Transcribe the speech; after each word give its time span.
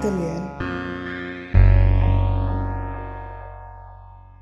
ateliér. 0.00 0.42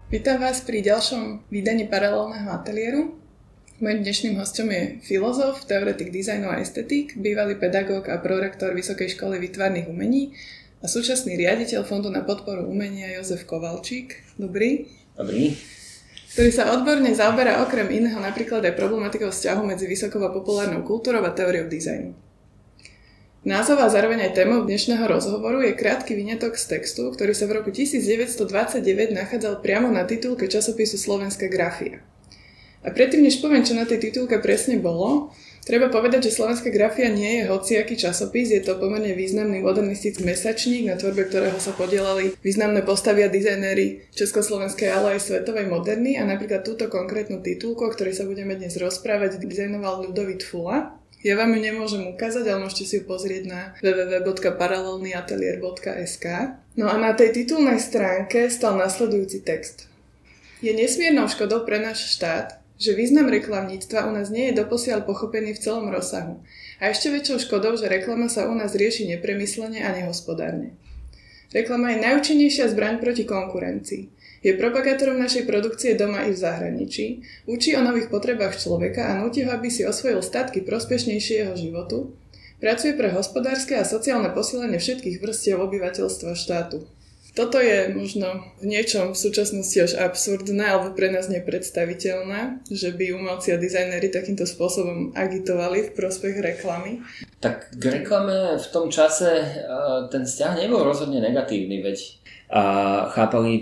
Vítam 0.06 0.38
vás 0.38 0.62
pri 0.62 0.87
ďalšom 0.87 1.51
vydaní 1.51 1.90
paralelného 1.90 2.46
ateliéru. 2.54 3.19
Mojím 3.83 4.06
dnešným 4.06 4.38
hostom 4.38 4.71
je 4.71 5.03
filozof, 5.03 5.67
teoretik 5.67 6.15
dizajnu 6.15 6.47
a 6.47 6.63
estetik, 6.63 7.19
bývalý 7.19 7.58
pedagóg 7.58 8.06
a 8.06 8.22
prorektor 8.22 8.71
Vysokej 8.71 9.19
školy 9.19 9.42
výtvarných 9.42 9.90
umení 9.90 10.31
a 10.79 10.87
súčasný 10.87 11.35
riaditeľ 11.35 11.83
Fondu 11.83 12.06
na 12.06 12.22
podporu 12.22 12.63
umenia 12.63 13.11
Jozef 13.19 13.43
Kovalčík. 13.43 14.38
Dobrý. 14.38 14.87
Dobrý 15.19 15.59
ktorý 16.29 16.55
sa 16.55 16.70
odborne 16.70 17.09
zaoberá 17.19 17.65
okrem 17.66 17.88
iného 17.88 18.20
napríklad 18.20 18.62
aj 18.62 18.79
problematikou 18.79 19.33
vzťahu 19.33 19.65
medzi 19.65 19.91
vysokou 19.91 20.23
a 20.23 20.30
populárnou 20.30 20.87
kultúrou 20.87 21.25
a 21.25 21.34
teóriou 21.34 21.66
dizajnu. 21.66 22.27
Názov 23.48 23.80
a 23.80 23.88
zároveň 23.88 24.29
aj 24.29 24.45
témou 24.45 24.61
dnešného 24.61 25.09
rozhovoru 25.09 25.65
je 25.65 25.73
krátky 25.73 26.12
vynetok 26.12 26.61
z 26.61 26.69
textu, 26.69 27.09
ktorý 27.09 27.33
sa 27.33 27.48
v 27.48 27.57
roku 27.57 27.73
1929 27.73 28.84
nachádzal 29.16 29.65
priamo 29.65 29.88
na 29.88 30.05
titulke 30.05 30.52
časopisu 30.52 31.01
Slovenská 31.01 31.48
grafia. 31.48 32.05
A 32.84 32.93
predtým, 32.93 33.24
než 33.24 33.41
poviem, 33.41 33.65
čo 33.65 33.73
na 33.73 33.88
tej 33.88 34.05
titulke 34.05 34.37
presne 34.45 34.77
bolo, 34.77 35.33
treba 35.65 35.88
povedať, 35.88 36.29
že 36.29 36.37
Slovenská 36.37 36.69
grafia 36.69 37.09
nie 37.09 37.41
je 37.41 37.48
hociaký 37.48 37.97
časopis, 37.97 38.52
je 38.52 38.61
to 38.61 38.77
pomerne 38.77 39.16
významný 39.16 39.65
modernistický 39.65 40.29
mesačník, 40.29 40.85
na 40.85 41.01
tvorbe 41.01 41.24
ktorého 41.33 41.57
sa 41.57 41.73
podielali 41.73 42.37
významné 42.45 42.85
postavy 42.85 43.24
a 43.24 43.33
dizajnéry 43.33 44.12
československej, 44.12 44.93
ale 44.93 45.16
aj 45.16 45.24
svetovej 45.24 45.73
moderny 45.73 46.21
a 46.21 46.29
napríklad 46.29 46.69
túto 46.69 46.85
konkrétnu 46.93 47.41
titulku, 47.41 47.80
o 47.80 47.95
ktorej 47.96 48.12
sa 48.12 48.29
budeme 48.29 48.60
dnes 48.60 48.77
rozprávať, 48.77 49.41
dizajnoval 49.41 50.05
Ludovit 50.05 50.45
Fula. 50.45 50.98
Ja 51.27 51.34
vám 51.34 51.58
ju 51.58 51.60
nemôžem 51.62 52.06
ukázať, 52.14 52.46
ale 52.46 52.62
môžete 52.62 52.86
si 52.86 53.02
ju 53.02 53.04
pozrieť 53.08 53.50
na 53.50 53.74
www.paralelnyatelier.sk. 53.82 56.26
No 56.79 56.87
a 56.87 56.95
na 56.95 57.10
tej 57.18 57.43
titulnej 57.43 57.82
stránke 57.82 58.46
stal 58.46 58.79
nasledujúci 58.79 59.43
text. 59.43 59.90
Je 60.62 60.70
nesmiernou 60.70 61.26
škodou 61.26 61.66
pre 61.66 61.82
náš 61.82 62.15
štát, 62.15 62.62
že 62.78 62.95
význam 62.95 63.26
reklamníctva 63.26 64.06
u 64.06 64.15
nás 64.15 64.31
nie 64.31 64.47
je 64.51 64.59
doposiaľ 64.62 65.03
pochopený 65.03 65.59
v 65.59 65.62
celom 65.62 65.91
rozsahu. 65.91 66.39
A 66.78 66.95
ešte 66.95 67.11
väčšou 67.11 67.43
škodou, 67.43 67.75
že 67.75 67.91
reklama 67.91 68.31
sa 68.31 68.47
u 68.47 68.55
nás 68.55 68.78
rieši 68.78 69.11
nepremyslene 69.11 69.83
a 69.83 69.91
nehospodárne. 69.91 70.78
Reklama 71.50 71.91
je 71.97 72.05
najúčinnejšia 72.06 72.71
zbraň 72.71 73.03
proti 73.03 73.27
konkurencii. 73.27 74.06
Je 74.39 74.55
propagátorom 74.55 75.19
našej 75.19 75.50
produkcie 75.50 75.98
doma 75.98 76.27
i 76.27 76.34
v 76.34 76.39
zahraničí, 76.39 77.06
učí 77.50 77.75
o 77.75 77.83
nových 77.83 78.06
potrebách 78.06 78.55
človeka 78.55 79.11
a 79.11 79.19
nutí 79.19 79.42
ho, 79.42 79.50
aby 79.50 79.67
si 79.67 79.83
osvojil 79.83 80.22
statky 80.22 80.62
prospešnejšieho 80.62 81.58
životu, 81.58 82.14
pracuje 82.62 82.94
pre 82.94 83.11
hospodárske 83.11 83.75
a 83.75 83.86
sociálne 83.86 84.31
posilenie 84.31 84.78
všetkých 84.78 85.19
vrstiev 85.19 85.59
obyvateľstva 85.59 86.39
štátu. 86.39 86.86
Toto 87.39 87.62
je 87.62 87.94
možno 87.94 88.50
v 88.59 88.66
niečom 88.66 89.14
v 89.14 89.20
súčasnosti 89.22 89.78
až 89.78 89.94
absurdné 89.94 90.59
alebo 90.59 90.91
pre 90.91 91.06
nás 91.06 91.31
nepredstaviteľné, 91.31 92.66
že 92.66 92.91
by 92.91 93.14
umelci 93.14 93.55
a 93.55 93.62
dizajneri 93.62 94.11
takýmto 94.11 94.42
spôsobom 94.42 95.14
agitovali 95.14 95.86
v 95.86 95.94
prospech 95.94 96.34
reklamy. 96.42 96.98
Tak 97.39 97.78
k 97.78 97.84
reklame 98.03 98.58
v 98.58 98.67
tom 98.75 98.91
čase 98.91 99.31
e, 99.31 99.47
ten 100.11 100.27
vzťah 100.27 100.58
nebol 100.58 100.83
rozhodne 100.83 101.22
negatívny, 101.22 101.83
veď 101.86 102.19
a 102.48 102.62
chápali 103.12 103.61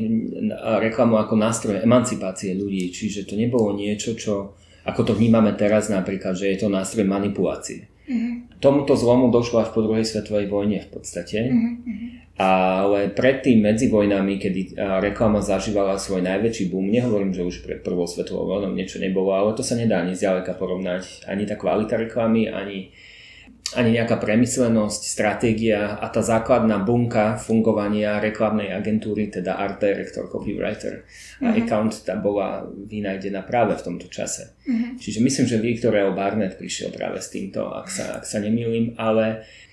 reklamu 0.79 1.19
ako 1.19 1.35
nástroj 1.35 1.83
emancipácie 1.83 2.55
ľudí, 2.55 2.95
čiže 2.95 3.27
to 3.27 3.35
nebolo 3.35 3.75
niečo, 3.75 4.15
čo 4.15 4.55
ako 4.87 5.11
to 5.11 5.13
vnímame 5.19 5.51
teraz 5.59 5.91
napríklad, 5.91 6.39
že 6.39 6.55
je 6.55 6.63
to 6.63 6.71
nástroj 6.71 7.03
manipulácie. 7.03 7.91
Mm-hmm. 8.07 8.63
Tomuto 8.63 8.95
zlomu 8.95 9.35
došlo 9.35 9.67
až 9.67 9.75
po 9.75 9.83
druhej 9.83 10.07
svetovej 10.07 10.47
vojne 10.47 10.79
v 10.87 10.89
podstate. 10.95 11.51
Mm-hmm. 11.51 12.39
Ale 12.39 13.11
predtým 13.11 13.59
medzi 13.59 13.91
vojnami, 13.91 14.39
kedy 14.39 14.79
reklama 15.03 15.43
zažívala 15.43 15.99
svoj 15.99 16.23
najväčší 16.23 16.71
boom, 16.71 16.87
nehovorím, 16.87 17.35
že 17.35 17.43
už 17.43 17.67
pred 17.67 17.83
prvou 17.83 18.07
svetovou 18.07 18.47
vojnou 18.47 18.71
niečo 18.71 19.03
nebolo, 19.03 19.35
ale 19.35 19.59
to 19.59 19.67
sa 19.67 19.75
nedá 19.75 20.07
ani 20.07 20.15
zďaleka 20.15 20.55
porovnať. 20.55 21.27
Ani 21.27 21.43
tá 21.43 21.59
kvalita 21.59 21.99
reklamy, 21.99 22.47
ani 22.47 22.95
ani 23.75 23.99
nejaká 23.99 24.23
premyslenosť, 24.23 25.01
stratégia 25.03 25.99
a 25.99 26.07
tá 26.07 26.23
základná 26.23 26.79
bunka 26.79 27.35
fungovania 27.35 28.23
reklamnej 28.23 28.71
agentúry, 28.71 29.27
teda 29.27 29.59
art 29.59 29.83
director, 29.83 30.31
copywriter 30.31 31.03
a 31.43 31.51
uh-huh. 31.51 31.59
account, 31.59 32.07
tá 32.07 32.15
bola 32.15 32.63
vynajdená 32.63 33.43
práve 33.43 33.75
v 33.75 33.83
tomto 33.83 34.07
čase. 34.07 34.55
Uh-huh. 34.63 34.95
Čiže 35.03 35.19
myslím, 35.19 35.47
že 35.51 35.59
Victor 35.59 35.99
Barnett 36.15 36.55
prišiel 36.55 36.95
práve 36.95 37.19
s 37.19 37.35
týmto, 37.35 37.67
ak 37.75 37.91
sa, 37.91 38.23
ak 38.23 38.25
sa 38.29 38.39
nemýlim, 38.39 38.95
ale 38.95 39.43
Mhm. 39.43 39.66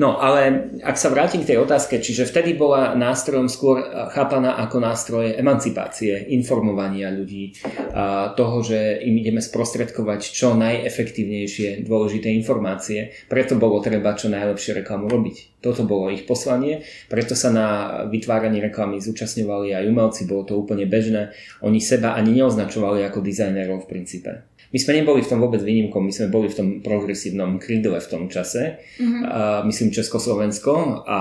No 0.00 0.16
ale 0.16 0.72
ak 0.80 0.96
sa 0.96 1.12
vrátim 1.12 1.44
k 1.44 1.54
tej 1.54 1.58
otázke, 1.60 2.00
čiže 2.00 2.24
vtedy 2.24 2.56
bola 2.56 2.96
nástrojom 2.96 3.52
skôr 3.52 3.84
chápaná 4.16 4.56
ako 4.64 4.80
nástroj 4.80 5.36
emancipácie, 5.36 6.32
informovania 6.32 7.12
ľudí, 7.12 7.52
a 7.92 8.32
toho, 8.32 8.64
že 8.64 9.04
im 9.04 9.20
ideme 9.20 9.44
sprostredkovať 9.44 10.20
čo 10.24 10.56
najefektívnejšie 10.56 11.84
dôležité 11.84 12.32
informácie. 12.32 13.12
Preto 13.28 13.60
bolo 13.60 13.84
treba 13.84 14.16
čo 14.16 14.32
najlepšie 14.32 14.80
reklamu 14.80 15.04
robiť. 15.06 15.60
Toto 15.60 15.84
bolo 15.84 16.08
ich 16.08 16.24
poslanie, 16.24 16.86
preto 17.12 17.34
sa 17.36 17.50
na 17.52 17.66
vytváraní 18.08 18.62
reklamy 18.62 19.02
zúčastňovali 19.02 19.74
aj 19.74 19.84
umelci, 19.90 20.24
bolo 20.24 20.46
to 20.46 20.54
úplne 20.56 20.86
bežné. 20.86 21.34
Oni 21.60 21.82
seba 21.82 22.14
ani 22.14 22.40
neoznačovali 22.40 23.04
ako 23.04 23.20
dizajnerov 23.20 23.84
v 23.84 23.90
princípe. 23.90 24.48
My 24.68 24.78
sme 24.78 25.00
neboli 25.00 25.24
v 25.24 25.30
tom 25.32 25.40
vôbec 25.40 25.64
výnimkom, 25.64 26.04
my 26.04 26.12
sme 26.12 26.28
boli 26.28 26.52
v 26.52 26.56
tom 26.56 26.68
progresívnom 26.84 27.56
krídle 27.56 27.96
v 27.96 28.10
tom 28.10 28.28
čase, 28.28 28.84
mm-hmm. 29.00 29.22
a, 29.24 29.64
myslím 29.64 29.94
Československo 29.94 31.04
a, 31.08 31.20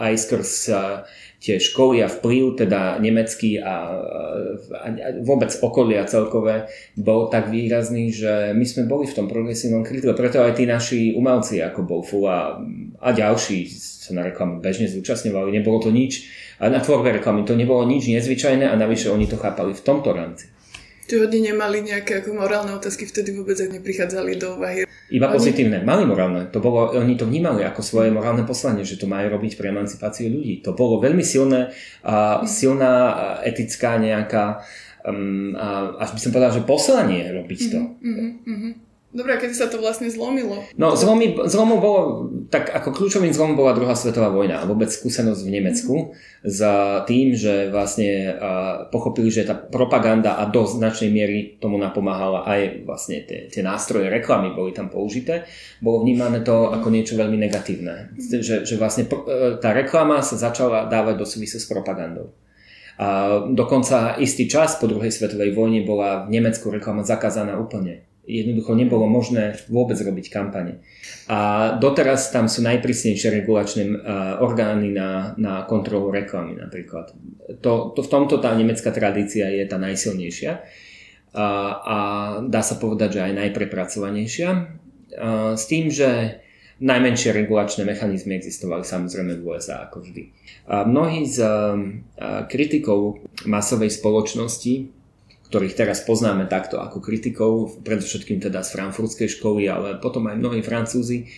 aj 0.00 0.14
skrz 0.16 0.50
tie 1.42 1.58
školy 1.58 2.06
a 2.06 2.08
vplyv, 2.08 2.54
teda 2.54 3.02
nemecký 3.02 3.58
a, 3.58 3.66
a, 3.66 4.86
a 4.86 5.08
vôbec 5.26 5.50
okolia 5.58 6.06
celkové 6.06 6.70
bol 6.94 7.26
tak 7.26 7.50
výrazný, 7.50 8.14
že 8.14 8.54
my 8.54 8.62
sme 8.62 8.86
boli 8.86 9.10
v 9.10 9.16
tom 9.18 9.26
progresívnom 9.26 9.82
krídle, 9.82 10.14
preto 10.14 10.38
aj 10.38 10.54
tí 10.54 10.70
naši 10.70 11.18
umelci 11.18 11.58
ako 11.58 11.82
Bofu 11.82 12.30
a, 12.30 12.62
a 13.02 13.08
ďalší 13.10 13.66
sa 13.66 14.14
na 14.14 14.22
reklamu 14.22 14.62
bežne 14.62 14.86
zúčastňovali, 14.86 15.50
nebolo 15.50 15.82
to 15.82 15.90
nič, 15.90 16.30
a 16.62 16.70
na 16.70 16.78
tvorbe 16.78 17.10
reklamy 17.10 17.42
to 17.42 17.58
nebolo 17.58 17.82
nič 17.82 18.06
nezvyčajné 18.06 18.70
a 18.70 18.78
navyše 18.78 19.10
oni 19.10 19.26
to 19.26 19.34
chápali 19.34 19.74
v 19.74 19.82
tomto 19.82 20.14
rámci. 20.14 20.46
Či 21.02 21.18
hodne 21.18 21.40
nemali 21.42 21.82
nejaké 21.82 22.22
ako 22.22 22.38
morálne 22.38 22.72
otázky, 22.72 23.04
vtedy 23.04 23.34
vôbec 23.34 23.58
neprichádzali 23.58 24.38
do 24.38 24.54
úvahy. 24.56 24.86
Iba 25.12 25.28
pozitívne. 25.28 25.82
Mali 25.82 26.06
morálne. 26.08 26.48
To 26.54 26.62
bolo, 26.62 26.94
oni 26.94 27.18
to 27.18 27.26
vnímali 27.28 27.66
ako 27.66 27.82
svoje 27.84 28.08
morálne 28.14 28.46
poslanie, 28.46 28.86
že 28.86 28.96
to 28.96 29.10
majú 29.10 29.28
robiť 29.34 29.58
pre 29.58 29.74
emancipáciu 29.74 30.30
ľudí. 30.30 30.62
To 30.62 30.72
bolo 30.72 31.02
veľmi 31.02 31.20
silné, 31.20 31.74
a 32.06 32.46
silná 32.48 32.94
etická 33.44 33.98
nejaká, 33.98 34.62
um, 35.04 35.52
a 35.58 36.00
až 36.00 36.16
by 36.16 36.20
som 36.22 36.30
povedal, 36.32 36.54
že 36.54 36.62
poslanie 36.64 37.28
robiť 37.28 37.60
to. 37.68 37.80
Mm-hmm, 37.98 38.30
mm-hmm. 38.46 38.72
Dobre, 39.12 39.36
kedy 39.36 39.52
sa 39.52 39.68
to 39.68 39.76
vlastne 39.76 40.08
zlomilo? 40.08 40.64
No, 40.80 40.96
zlomy, 40.96 41.36
zlomom 41.44 41.78
bolo, 41.84 42.00
tak 42.48 42.72
ako 42.72 42.96
kľúčovým 42.96 43.36
zlomom 43.36 43.60
bola 43.60 43.76
druhá 43.76 43.92
svetová 43.92 44.32
vojna 44.32 44.64
a 44.64 44.68
vôbec 44.68 44.88
skúsenosť 44.88 45.40
v 45.44 45.52
Nemecku 45.52 45.94
s 46.40 46.60
tým, 47.04 47.36
že 47.36 47.68
vlastne 47.68 48.40
pochopili, 48.88 49.28
že 49.28 49.44
tá 49.44 49.52
propaganda 49.52 50.40
a 50.40 50.48
do 50.48 50.64
značnej 50.64 51.12
miery 51.12 51.60
tomu 51.60 51.76
napomáhala 51.76 52.48
aj 52.48 52.88
vlastne 52.88 53.20
tie, 53.28 53.52
tie 53.52 53.60
nástroje 53.60 54.08
reklamy 54.08 54.56
boli 54.56 54.72
tam 54.72 54.88
použité, 54.88 55.44
bolo 55.84 56.08
vnímané 56.08 56.40
to 56.40 56.72
ako 56.72 56.88
niečo 56.88 57.12
veľmi 57.12 57.36
negatívne. 57.36 58.16
Že, 58.16 58.64
že 58.64 58.74
vlastne 58.80 59.04
uh, 59.12 59.60
tá 59.60 59.76
reklama 59.76 60.24
sa 60.24 60.40
začala 60.40 60.88
dávať 60.88 61.20
do 61.20 61.28
súvisu 61.28 61.60
s 61.60 61.68
propagandou. 61.68 62.32
A 62.96 63.40
dokonca 63.44 64.16
istý 64.16 64.48
čas 64.48 64.80
po 64.80 64.88
druhej 64.88 65.12
svetovej 65.12 65.52
vojne 65.52 65.84
bola 65.84 66.24
v 66.24 66.40
Nemecku 66.40 66.72
reklama 66.72 67.04
zakázaná 67.04 67.60
úplne 67.60 68.08
jednoducho 68.22 68.78
nebolo 68.78 69.10
možné 69.10 69.58
vôbec 69.66 69.98
robiť 69.98 70.26
kampane. 70.30 70.78
A 71.26 71.72
doteraz 71.82 72.30
tam 72.30 72.46
sú 72.46 72.62
najprísnejšie 72.62 73.42
regulačné 73.42 73.82
orgány 74.38 74.94
na, 74.94 75.34
na 75.34 75.66
kontrolu 75.66 76.14
reklamy 76.14 76.54
napríklad. 76.54 77.10
To, 77.62 77.90
to, 77.90 78.00
v 78.02 78.08
tomto 78.10 78.38
tá 78.38 78.54
nemecká 78.54 78.94
tradícia 78.94 79.50
je 79.50 79.66
tá 79.66 79.74
najsilnejšia 79.74 80.52
a, 81.34 81.46
a 81.82 81.96
dá 82.46 82.62
sa 82.62 82.78
povedať, 82.78 83.18
že 83.18 83.24
aj 83.26 83.38
najprepracovanejšia. 83.42 84.50
A, 84.54 84.58
s 85.58 85.64
tým, 85.66 85.90
že 85.90 86.38
najmenšie 86.82 87.30
regulačné 87.34 87.82
mechanizmy 87.86 88.38
existovali 88.38 88.82
samozrejme 88.86 89.38
v 89.38 89.42
USA 89.46 89.86
ako 89.86 90.02
vždy. 90.02 90.22
A 90.70 90.86
mnohí 90.86 91.26
z 91.26 91.42
a, 91.42 91.50
kritikov 92.46 93.18
masovej 93.50 93.90
spoločnosti 93.90 95.01
ktorých 95.52 95.76
teraz 95.76 96.00
poznáme 96.08 96.48
takto 96.48 96.80
ako 96.80 97.04
kritikov, 97.04 97.84
predovšetkým 97.84 98.40
teda 98.40 98.64
z 98.64 98.72
frankfurtskej 98.72 99.28
školy, 99.36 99.68
ale 99.68 100.00
potom 100.00 100.24
aj 100.32 100.40
mnohí 100.40 100.64
Francúzi, 100.64 101.28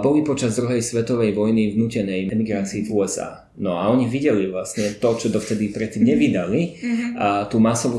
boli 0.00 0.24
počas 0.24 0.56
druhej 0.56 0.80
svetovej 0.80 1.36
vojny 1.36 1.76
vnútenej 1.76 2.32
emigrácii 2.32 2.88
v 2.88 2.90
USA. 2.96 3.49
No 3.58 3.76
a 3.76 3.90
oni 3.90 4.06
videli 4.06 4.46
vlastne 4.46 4.94
to, 5.02 5.18
čo 5.18 5.26
dovtedy 5.26 5.74
predtým 5.74 6.06
nevydali, 6.06 6.60
mm-hmm. 6.78 7.10
a 7.18 7.26
tú 7.50 7.58
masovú 7.58 7.98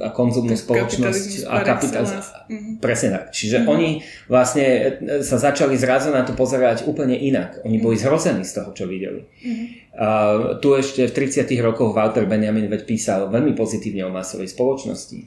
a 0.00 0.08
konzumnú 0.10 0.56
spoločnosť 0.56 1.44
a 1.46 1.60
kapitalizmus. 1.60 2.26
Mm-hmm. 2.32 2.74
Presne 2.80 3.08
tak. 3.12 3.24
Čiže 3.30 3.62
mm-hmm. 3.62 3.72
oni 3.76 3.88
vlastne 4.26 4.66
e, 4.66 5.20
sa 5.20 5.36
začali 5.36 5.76
zrazu 5.76 6.08
na 6.10 6.24
to 6.24 6.32
pozerať 6.32 6.88
úplne 6.88 7.12
inak. 7.12 7.60
Oni 7.68 7.76
boli 7.76 8.00
mm-hmm. 8.00 8.08
zrození 8.08 8.42
z 8.42 8.52
toho, 8.56 8.70
čo 8.72 8.88
videli. 8.88 9.20
Mm-hmm. 9.20 9.66
A 9.96 10.08
tu 10.60 10.76
ešte 10.76 11.08
v 11.08 11.12
30 11.12 11.48
rokoch 11.64 11.96
Walter 11.96 12.28
Benjamin 12.28 12.68
veď 12.68 12.84
písal 12.84 13.32
veľmi 13.32 13.56
pozitívne 13.56 14.04
o 14.04 14.12
masovej 14.12 14.52
spoločnosti 14.52 15.18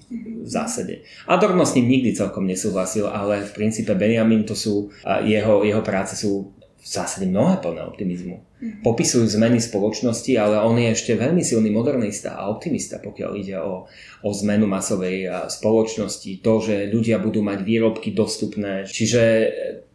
v 0.46 0.50
zásade. 0.50 1.02
Adorno 1.26 1.66
s 1.66 1.74
ním 1.74 1.90
nikdy 1.90 2.14
celkom 2.14 2.46
nesúhlasil, 2.46 3.10
ale 3.10 3.50
v 3.50 3.52
princípe 3.58 3.98
Benjamin 3.98 4.46
to 4.46 4.54
sú 4.54 4.94
jeho 5.26 5.66
jeho, 5.66 5.82
práce 5.82 6.14
sú 6.14 6.54
v 6.80 6.88
zásade 6.88 7.28
mnohé 7.28 7.60
plné 7.60 7.84
optimizmu. 7.84 8.40
Mm. 8.64 8.84
Popisujú 8.84 9.28
zmeny 9.28 9.60
spoločnosti, 9.60 10.32
ale 10.40 10.64
on 10.64 10.80
je 10.80 10.96
ešte 10.96 11.16
veľmi 11.20 11.44
silný 11.44 11.68
modernista 11.72 12.40
a 12.40 12.48
optimista, 12.48 13.04
pokiaľ 13.04 13.32
ide 13.36 13.60
o, 13.60 13.88
o 14.24 14.30
zmenu 14.32 14.64
masovej 14.64 15.28
spoločnosti, 15.52 16.40
to, 16.40 16.54
že 16.64 16.88
ľudia 16.88 17.20
budú 17.20 17.44
mať 17.44 17.60
výrobky 17.68 18.16
dostupné. 18.16 18.88
Čiže 18.88 19.24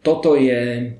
toto 0.05 0.37
je 0.37 0.93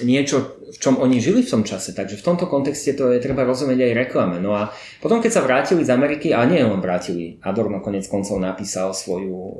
niečo, 0.00 0.64
v 0.72 0.78
čom 0.80 0.96
oni 0.96 1.20
žili 1.20 1.44
v 1.44 1.50
tom 1.50 1.62
čase. 1.66 1.92
Takže 1.92 2.16
v 2.16 2.24
tomto 2.24 2.48
kontexte 2.48 2.96
to 2.96 3.12
je 3.12 3.20
treba 3.20 3.44
rozumieť 3.44 3.90
aj 3.90 3.98
reklame. 4.08 4.36
No 4.40 4.56
a 4.56 4.72
potom, 5.02 5.20
keď 5.20 5.30
sa 5.34 5.44
vrátili 5.44 5.84
z 5.84 5.92
Ameriky, 5.92 6.32
a 6.32 6.48
nie 6.48 6.64
len 6.64 6.80
vrátili, 6.80 7.36
Adorno 7.44 7.84
konec 7.84 8.08
koncov 8.08 8.40
napísal 8.40 8.96
svoju 8.96 9.36
e, 9.36 9.54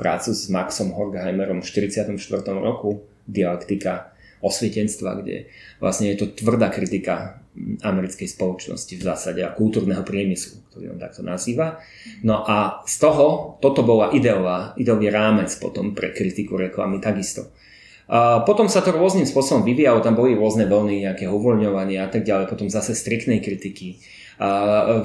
prácu 0.00 0.32
s 0.32 0.48
Maxom 0.48 0.96
Horkheimerom 0.96 1.60
v 1.60 1.66
44. 1.66 2.16
roku, 2.56 3.04
dialektika 3.28 4.13
osvietenstva, 4.44 5.24
kde 5.24 5.48
vlastne 5.80 6.12
je 6.12 6.20
to 6.20 6.26
tvrdá 6.36 6.68
kritika 6.68 7.40
americkej 7.80 8.28
spoločnosti 8.28 8.92
v 8.98 9.02
zásade 9.02 9.40
a 9.40 9.54
kultúrneho 9.54 10.02
priemyslu, 10.04 10.60
ktorý 10.68 10.92
on 10.92 11.00
takto 11.00 11.24
nazýva. 11.24 11.80
No 12.20 12.44
a 12.44 12.82
z 12.84 12.94
toho, 13.00 13.56
toto 13.62 13.80
bola 13.86 14.12
ideová, 14.12 14.76
ideový 14.76 15.08
rámec 15.08 15.48
potom 15.56 15.94
pre 15.94 16.10
kritiku 16.12 16.58
reklamy 16.58 16.98
takisto. 16.98 17.54
A 18.04 18.44
potom 18.44 18.68
sa 18.68 18.84
to 18.84 18.92
rôznym 18.92 19.24
spôsobom 19.24 19.64
vyvíjalo, 19.64 20.04
tam 20.04 20.12
boli 20.12 20.36
rôzne 20.36 20.68
vlny 20.68 21.08
nejakého 21.08 21.32
uvoľňovania 21.32 22.04
a 22.04 22.12
tak 22.12 22.28
ďalej, 22.28 22.52
potom 22.52 22.68
zase 22.68 22.92
striktnej 22.92 23.40
kritiky 23.40 23.96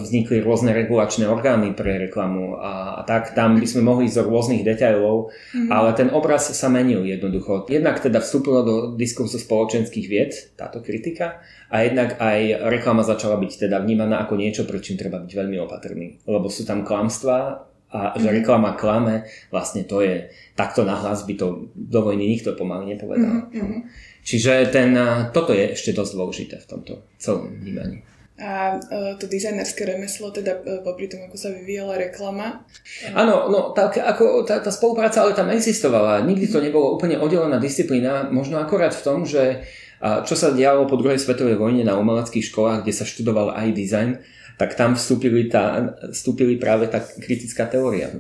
vznikli 0.02 0.42
rôzne 0.42 0.74
regulačné 0.74 1.30
orgány 1.30 1.78
pre 1.78 2.02
reklamu 2.02 2.58
a, 2.58 2.98
a 2.98 3.02
tak. 3.06 3.38
Tam 3.38 3.62
by 3.62 3.68
sme 3.70 3.86
mohli 3.86 4.10
ísť 4.10 4.26
do 4.26 4.34
rôznych 4.34 4.66
detailov, 4.66 5.30
mm-hmm. 5.30 5.70
ale 5.70 5.90
ten 5.94 6.10
obraz 6.10 6.50
sa 6.50 6.68
menil 6.70 7.06
jednoducho. 7.06 7.70
Jednak 7.70 8.02
teda 8.02 8.26
vstúpilo 8.26 8.66
do 8.66 8.76
diskursu 8.98 9.38
spoločenských 9.38 10.06
vied 10.10 10.34
táto 10.58 10.82
kritika 10.82 11.46
a 11.70 11.86
jednak 11.86 12.18
aj 12.18 12.70
reklama 12.74 13.06
začala 13.06 13.38
byť 13.38 13.70
teda 13.70 13.78
vnímaná 13.86 14.26
ako 14.26 14.34
niečo, 14.34 14.66
prečím 14.66 14.98
treba 14.98 15.22
byť 15.22 15.30
veľmi 15.30 15.58
opatrný, 15.62 16.26
lebo 16.26 16.50
sú 16.50 16.66
tam 16.66 16.82
klamstvá 16.82 17.70
a 17.90 18.14
že 18.22 18.30
mhm. 18.30 18.36
reklama 18.42 18.78
klame, 18.78 19.26
vlastne 19.50 19.86
to 19.86 20.02
je, 20.06 20.30
takto 20.54 20.86
nahlas 20.86 21.26
by 21.26 21.34
to 21.38 21.70
do 21.74 22.00
vojny 22.02 22.26
nikto 22.30 22.54
pomaly 22.54 22.94
nepovedal. 22.94 23.50
Mm-hmm. 23.50 23.82
Čiže 24.26 24.70
ten, 24.70 24.94
toto 25.34 25.58
je 25.58 25.74
ešte 25.74 25.94
dosť 25.98 26.12
dôležité 26.14 26.56
v 26.62 26.70
tomto 26.70 26.94
celom 27.18 27.50
vnímaní 27.50 28.09
a 28.40 28.80
uh, 28.80 29.14
to 29.20 29.28
dizajnerské 29.28 29.84
remeslo, 29.84 30.32
teda 30.32 30.64
uh, 30.64 30.80
popri 30.82 31.12
tom, 31.12 31.28
ako 31.28 31.36
sa 31.36 31.52
vyvíjala 31.52 32.00
reklama. 32.00 32.64
Áno, 33.12 33.52
no 33.52 33.76
tak 33.76 34.00
ako 34.00 34.48
tá, 34.48 34.64
tá 34.64 34.72
spolupráca 34.72 35.22
ale 35.22 35.36
tam 35.36 35.52
existovala. 35.52 36.24
Nikdy 36.24 36.48
to 36.48 36.64
nebolo 36.64 36.96
úplne 36.96 37.20
oddelená 37.20 37.60
disciplína, 37.60 38.32
možno 38.32 38.58
akorát 38.58 38.96
v 38.96 39.04
tom, 39.04 39.28
že 39.28 39.68
čo 40.00 40.36
sa 40.40 40.56
dialo 40.56 40.88
po 40.88 40.96
druhej 40.96 41.20
svetovej 41.20 41.60
vojne 41.60 41.84
na 41.84 42.00
umeleckých 42.00 42.48
školách, 42.48 42.88
kde 42.88 42.94
sa 42.96 43.04
študoval 43.04 43.52
aj 43.52 43.68
dizajn, 43.76 44.10
tak 44.56 44.76
tam 44.80 44.96
vstúpili, 44.96 45.52
tá, 45.52 45.96
vstúpili 46.12 46.56
práve 46.56 46.88
tá 46.88 47.04
kritická 47.04 47.68
teória. 47.68 48.12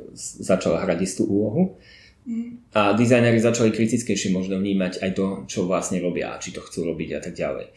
Začala 0.43 0.83
hrať 0.83 0.99
istú 1.07 1.23
úlohu. 1.27 1.79
Mm. 2.27 2.63
A 2.75 2.95
dizajneri 2.95 3.39
začali 3.39 3.71
kritickejšie 3.71 4.35
možno 4.35 4.59
vnímať 4.59 4.99
aj 4.99 5.11
to, 5.15 5.25
čo 5.47 5.67
vlastne 5.67 6.03
robia, 6.03 6.35
či 6.39 6.51
to 6.51 6.59
chcú 6.59 6.83
robiť 6.91 7.09
a 7.15 7.19
tak 7.23 7.33
ďalej. 7.35 7.71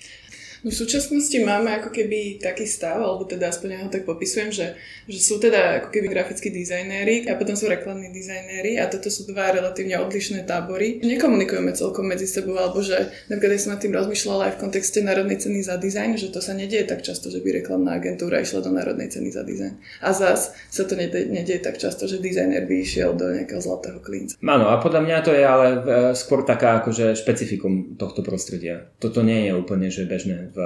No 0.63 0.71
v 0.71 0.79
súčasnosti 0.79 1.35
máme 1.43 1.75
ako 1.83 1.91
keby 1.91 2.39
taký 2.39 2.71
stav, 2.71 3.03
alebo 3.03 3.27
teda 3.27 3.51
aspoň 3.51 3.69
ja 3.75 3.81
ho 3.83 3.91
tak 3.91 4.07
popisujem, 4.07 4.55
že, 4.55 4.79
že 5.11 5.19
sú 5.19 5.43
teda 5.43 5.83
ako 5.83 5.91
keby 5.91 6.07
grafickí 6.07 6.55
dizajnéri 6.55 7.27
a 7.27 7.35
potom 7.35 7.59
sú 7.59 7.67
reklamní 7.67 8.15
dizajnéri 8.15 8.79
a 8.79 8.87
toto 8.87 9.11
sú 9.11 9.27
dva 9.27 9.51
relatívne 9.51 9.99
odlišné 9.99 10.47
tábory. 10.47 11.03
Nekomunikujeme 11.03 11.75
celkom 11.75 12.07
medzi 12.07 12.31
sebou, 12.31 12.55
alebo 12.55 12.79
že 12.79 13.11
napríklad 13.27 13.59
ja 13.59 13.63
som 13.67 13.75
nad 13.75 13.83
tým 13.83 13.91
rozmýšľala 13.91 14.43
aj 14.49 14.53
v 14.55 14.61
kontexte 14.63 15.03
Národnej 15.03 15.43
ceny 15.43 15.67
za 15.67 15.75
dizajn, 15.83 16.15
že 16.15 16.31
to 16.31 16.39
sa 16.39 16.55
nedieje 16.55 16.87
tak 16.87 17.03
často, 17.03 17.27
že 17.27 17.43
by 17.43 17.59
reklamná 17.59 17.99
agentúra 17.99 18.39
išla 18.39 18.63
do 18.63 18.71
Národnej 18.71 19.11
ceny 19.11 19.35
za 19.35 19.43
dizajn. 19.43 19.75
A 20.07 20.15
zas 20.15 20.55
sa 20.71 20.87
to 20.87 20.95
nedieje, 20.95 21.59
tak 21.59 21.83
často, 21.83 22.07
že 22.07 22.23
dizajner 22.23 22.71
by 22.71 22.75
išiel 22.79 23.19
do 23.19 23.35
nejakého 23.35 23.59
zlatého 23.59 23.99
klinca. 23.99 24.39
Áno, 24.39 24.71
a 24.71 24.79
podľa 24.79 25.03
mňa 25.11 25.17
to 25.27 25.35
je 25.35 25.43
ale 25.43 25.67
e, 25.67 25.79
skôr 26.15 26.47
taká 26.47 26.79
akože 26.79 27.19
špecifikum 27.19 27.99
tohto 27.99 28.23
prostredia. 28.23 28.87
Toto 29.03 29.27
nie 29.27 29.51
je 29.51 29.53
úplne 29.59 29.91
že 29.91 30.07
bežné 30.07 30.52
v, 30.53 30.57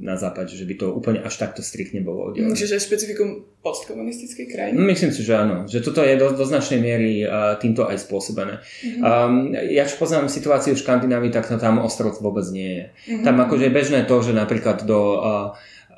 na 0.00 0.16
západe, 0.16 0.56
že 0.56 0.64
by 0.64 0.74
to 0.80 0.86
úplne 0.96 1.20
až 1.20 1.36
takto 1.36 1.60
striktne 1.60 2.00
bolo 2.00 2.32
oddelené. 2.32 2.56
Čiže 2.56 2.80
špecifikum 2.80 3.44
postkomunistickej 3.60 4.46
krajiny? 4.48 4.74
No, 4.80 4.88
myslím 4.88 5.12
si, 5.12 5.20
že 5.20 5.36
áno. 5.36 5.68
Že 5.68 5.78
toto 5.84 6.00
je 6.00 6.16
do, 6.16 6.32
do 6.32 6.44
značnej 6.48 6.80
miery 6.80 7.22
uh, 7.22 7.60
týmto 7.60 7.84
aj 7.84 8.00
spôsobené. 8.00 8.64
Mm-hmm. 8.64 9.00
Um, 9.04 9.52
ja 9.52 9.84
čo 9.84 10.00
poznám 10.00 10.32
situáciu 10.32 10.72
v 10.72 10.82
Škandinávii, 10.82 11.30
tak 11.30 11.52
tam 11.52 11.84
ostrov 11.84 12.16
vôbec 12.18 12.48
nie 12.48 12.70
je. 12.80 12.84
Mm-hmm. 12.88 13.24
Tam 13.28 13.36
akože 13.36 13.68
je 13.68 13.76
bežné 13.76 14.00
to, 14.08 14.16
že 14.24 14.32
napríklad 14.32 14.88
do... 14.88 15.00
Uh, 15.20 15.46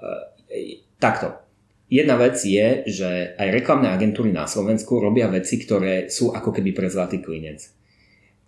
uh, 0.03 0.23
takto. 0.99 1.39
Jedna 1.87 2.19
vec 2.19 2.41
je, 2.43 2.83
že 2.91 3.39
aj 3.39 3.49
reklamné 3.55 3.93
agentúry 3.95 4.35
na 4.35 4.51
Slovensku 4.51 4.99
robia 4.99 5.31
veci, 5.31 5.63
ktoré 5.63 6.11
sú 6.11 6.35
ako 6.35 6.51
keby 6.51 6.75
pre 6.75 6.91
zlatý 6.91 7.23
klinec 7.23 7.71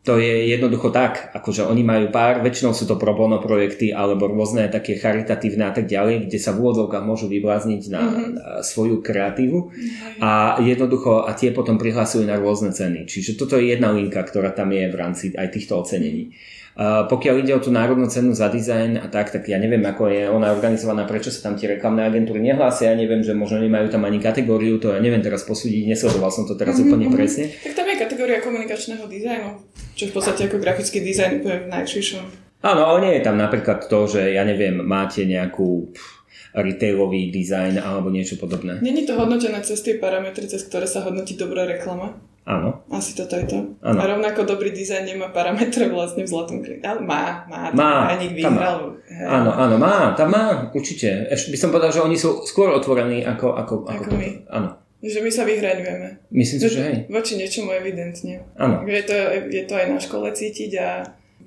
to 0.06 0.22
je 0.22 0.46
jednoducho 0.54 0.94
tak, 0.94 1.34
akože 1.34 1.66
oni 1.66 1.82
majú 1.82 2.14
pár, 2.14 2.38
väčšinou 2.38 2.70
sú 2.70 2.86
to 2.86 2.94
pro 2.94 3.10
bono 3.18 3.42
projekty 3.42 3.90
alebo 3.90 4.30
rôzne 4.30 4.70
také 4.70 4.94
charitatívne 4.94 5.66
a 5.66 5.74
tak 5.74 5.90
ďalej, 5.90 6.30
kde 6.30 6.38
sa 6.38 6.54
v 6.54 6.62
úvodzovkách 6.62 7.02
môžu 7.02 7.26
vyblázniť 7.26 7.82
na, 7.90 8.02
mm-hmm. 8.06 8.62
svoju 8.62 9.02
kreatívu 9.02 9.58
mm-hmm. 9.66 10.22
a 10.22 10.62
jednoducho 10.62 11.26
a 11.26 11.34
tie 11.34 11.50
potom 11.50 11.74
prihlasujú 11.74 12.22
na 12.22 12.38
rôzne 12.38 12.70
ceny. 12.70 13.10
Čiže 13.10 13.34
toto 13.34 13.58
je 13.58 13.74
jedna 13.74 13.90
linka, 13.90 14.22
ktorá 14.22 14.54
tam 14.54 14.70
je 14.70 14.86
v 14.86 14.94
rámci 14.94 15.24
aj 15.34 15.50
týchto 15.50 15.82
ocenení. 15.82 16.30
Pokiaľ 16.76 17.34
ide 17.40 17.56
o 17.56 17.60
tú 17.64 17.72
národnú 17.72 18.04
cenu 18.04 18.36
za 18.36 18.52
dizajn 18.52 19.00
a 19.00 19.08
tak, 19.08 19.32
tak 19.32 19.48
ja 19.48 19.56
neviem, 19.56 19.80
ako 19.80 20.12
je 20.12 20.28
ona 20.28 20.52
organizovaná, 20.52 21.08
prečo 21.08 21.32
sa 21.32 21.48
tam 21.48 21.56
tie 21.56 21.72
reklamné 21.72 22.04
agentúry 22.04 22.44
nehlásia, 22.44 22.92
ja 22.92 22.96
neviem, 23.00 23.24
že 23.24 23.32
možno 23.32 23.64
nemajú 23.64 23.88
tam 23.88 24.04
ani 24.04 24.20
kategóriu, 24.20 24.76
to 24.76 24.92
ja 24.92 25.00
neviem 25.00 25.24
teraz 25.24 25.48
posúdiť, 25.48 25.88
nesledoval 25.88 26.28
som 26.28 26.44
to 26.44 26.52
teraz 26.52 26.76
mm-hmm. 26.76 26.92
úplne 26.92 27.08
presne. 27.08 27.48
Tak 27.64 27.72
tam 27.80 27.88
je 27.88 27.96
kategória 27.96 28.44
komunikačného 28.44 29.08
dizajnu, 29.08 29.50
čo 29.96 30.04
v 30.04 30.12
podstate 30.12 30.52
ako 30.52 30.60
grafický 30.60 31.00
dizajn 31.00 31.32
v 31.40 31.48
najširšom. 31.72 32.24
Áno, 32.60 32.82
ale 32.92 32.98
nie 33.08 33.12
je 33.16 33.24
tam 33.24 33.40
napríklad 33.40 33.88
to, 33.88 33.98
že 34.04 34.36
ja 34.36 34.44
neviem, 34.44 34.76
máte 34.84 35.24
nejakú 35.24 35.88
retailový 36.52 37.32
dizajn 37.32 37.80
alebo 37.80 38.12
niečo 38.12 38.36
podobné. 38.36 38.84
Není 38.84 39.08
to 39.08 39.16
hodnotené 39.16 39.64
cez 39.64 39.80
tie 39.80 39.96
parametre, 39.96 40.44
cez 40.44 40.64
ktoré 40.68 40.84
sa 40.84 41.04
hodnotí 41.04 41.40
dobrá 41.40 41.64
reklama? 41.64 42.20
Áno. 42.46 42.86
Asi 42.94 43.18
toto 43.18 43.34
je 43.34 43.44
to. 43.50 43.58
Áno. 43.82 43.98
A 43.98 44.06
rovnako 44.06 44.46
dobrý 44.46 44.70
dizajn 44.70 45.02
nemá 45.02 45.34
parametre 45.34 45.90
vlastne 45.90 46.22
v 46.22 46.30
zlatom 46.30 46.62
klin. 46.62 46.78
Ale 46.78 47.02
má, 47.02 47.42
má. 47.50 47.74
Má. 47.74 48.14
Anik 48.14 48.38
vyhral. 48.38 49.02
Áno, 49.26 49.50
áno, 49.50 49.74
má, 49.82 50.14
tam 50.14 50.30
má, 50.30 50.70
určite. 50.70 51.26
Ešte 51.26 51.50
by 51.50 51.58
som 51.58 51.70
povedal, 51.74 51.90
že 51.90 52.06
oni 52.06 52.14
sú 52.14 52.46
skôr 52.46 52.70
otvorení 52.70 53.26
ako, 53.26 53.50
ako, 53.50 53.74
ako, 53.90 54.02
ako 54.06 54.14
my. 54.14 54.28
Áno. 54.46 54.68
Že 55.02 55.20
my 55.26 55.30
sa 55.34 55.42
vyhraňujeme. 55.42 56.08
Myslím 56.30 56.58
si, 56.62 56.68
že 56.70 56.80
hej. 56.86 56.96
Voči 57.10 57.34
niečomu 57.34 57.74
evidentne. 57.74 58.46
Áno. 58.54 58.86
Je 58.86 59.02
to, 59.02 59.16
je 59.50 59.62
to 59.66 59.74
aj 59.74 59.86
na 59.90 59.98
škole 59.98 60.30
cítiť 60.30 60.70
a 60.78 60.88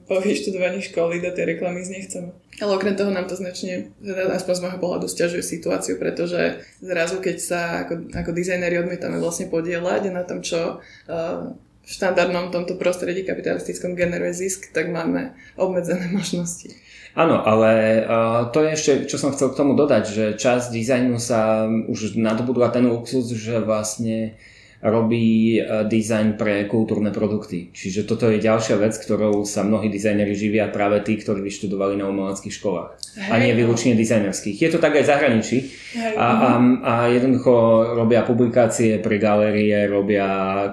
po 0.09 0.17
vyštudovaní 0.17 0.81
školy 0.89 1.21
do 1.21 1.29
tej 1.29 1.55
reklamy 1.55 1.85
z 1.85 1.93
nechceme. 1.93 2.33
Ale 2.57 2.75
okrem 2.75 2.97
toho 2.97 3.13
nám 3.13 3.29
to 3.29 3.37
značne, 3.37 3.93
teda 4.01 4.33
aspoň 4.33 4.53
z 4.57 4.63
môjho 4.65 4.79
pohľadu, 4.81 5.05
stiažuje 5.05 5.45
situáciu, 5.45 6.01
pretože 6.01 6.65
zrazu, 6.81 7.21
keď 7.21 7.37
sa 7.37 7.61
ako, 7.85 8.09
ako 8.11 8.31
dizajneri 8.33 8.81
odmietame 8.81 9.21
vlastne 9.21 9.47
podielať 9.47 10.09
na 10.09 10.25
tom, 10.25 10.41
čo 10.41 10.81
uh, 10.81 11.53
v 11.85 11.91
štandardnom 11.93 12.49
tomto 12.49 12.75
prostredí 12.75 13.21
kapitalistickom 13.21 13.93
generuje 13.93 14.33
zisk, 14.33 14.73
tak 14.73 14.89
máme 14.89 15.37
obmedzené 15.55 16.09
možnosti. 16.17 16.73
Áno, 17.13 17.41
ale 17.41 18.01
uh, 18.05 18.49
to 18.49 18.65
je 18.65 18.69
ešte, 18.73 18.91
čo 19.09 19.21
som 19.21 19.33
chcel 19.33 19.53
k 19.53 19.59
tomu 19.61 19.77
dodať, 19.77 20.03
že 20.09 20.25
časť 20.37 20.73
dizajnu 20.73 21.21
sa 21.21 21.69
už 21.69 22.17
nadobudla 22.17 22.73
ten 22.73 22.85
luxus, 22.85 23.29
že 23.33 23.61
vlastne 23.61 24.37
robí 24.79 25.59
e, 25.59 25.83
dizajn 25.83 26.39
pre 26.39 26.63
kultúrne 26.71 27.11
produkty. 27.11 27.67
Čiže 27.75 28.07
toto 28.07 28.31
je 28.31 28.39
ďalšia 28.39 28.79
vec, 28.79 28.95
ktorou 28.95 29.43
sa 29.43 29.67
mnohí 29.67 29.91
dizajneri 29.91 30.31
živia 30.31 30.71
práve 30.71 31.03
tí, 31.03 31.19
ktorí 31.19 31.43
vyštudovali 31.43 31.99
na 31.99 32.07
umeleckých 32.07 32.55
školách. 32.55 32.89
Hej, 33.19 33.27
a 33.27 33.35
nie 33.43 33.51
výlučne 33.59 33.99
dizajnerských. 33.99 34.55
Je 34.55 34.69
to 34.71 34.79
tak 34.79 34.95
aj 34.95 35.03
v 35.03 35.11
zahraničí. 35.11 35.57
Hej, 35.99 36.15
a, 36.15 36.27
a, 36.31 36.49
a 36.79 36.93
jednoducho 37.11 37.51
robia 37.99 38.23
publikácie 38.23 39.03
pre 39.03 39.19
galérie, 39.19 39.83
robia 39.91 40.27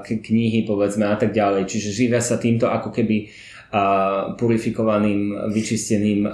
knihy 0.07 0.63
povedzme 0.63 1.11
a 1.11 1.19
tak 1.19 1.35
ďalej. 1.35 1.67
Čiže 1.67 1.91
živia 1.91 2.23
sa 2.23 2.39
týmto 2.39 2.71
ako 2.71 2.95
keby 2.95 3.27
purifikovaným, 4.39 5.51
vyčisteným 5.51 6.29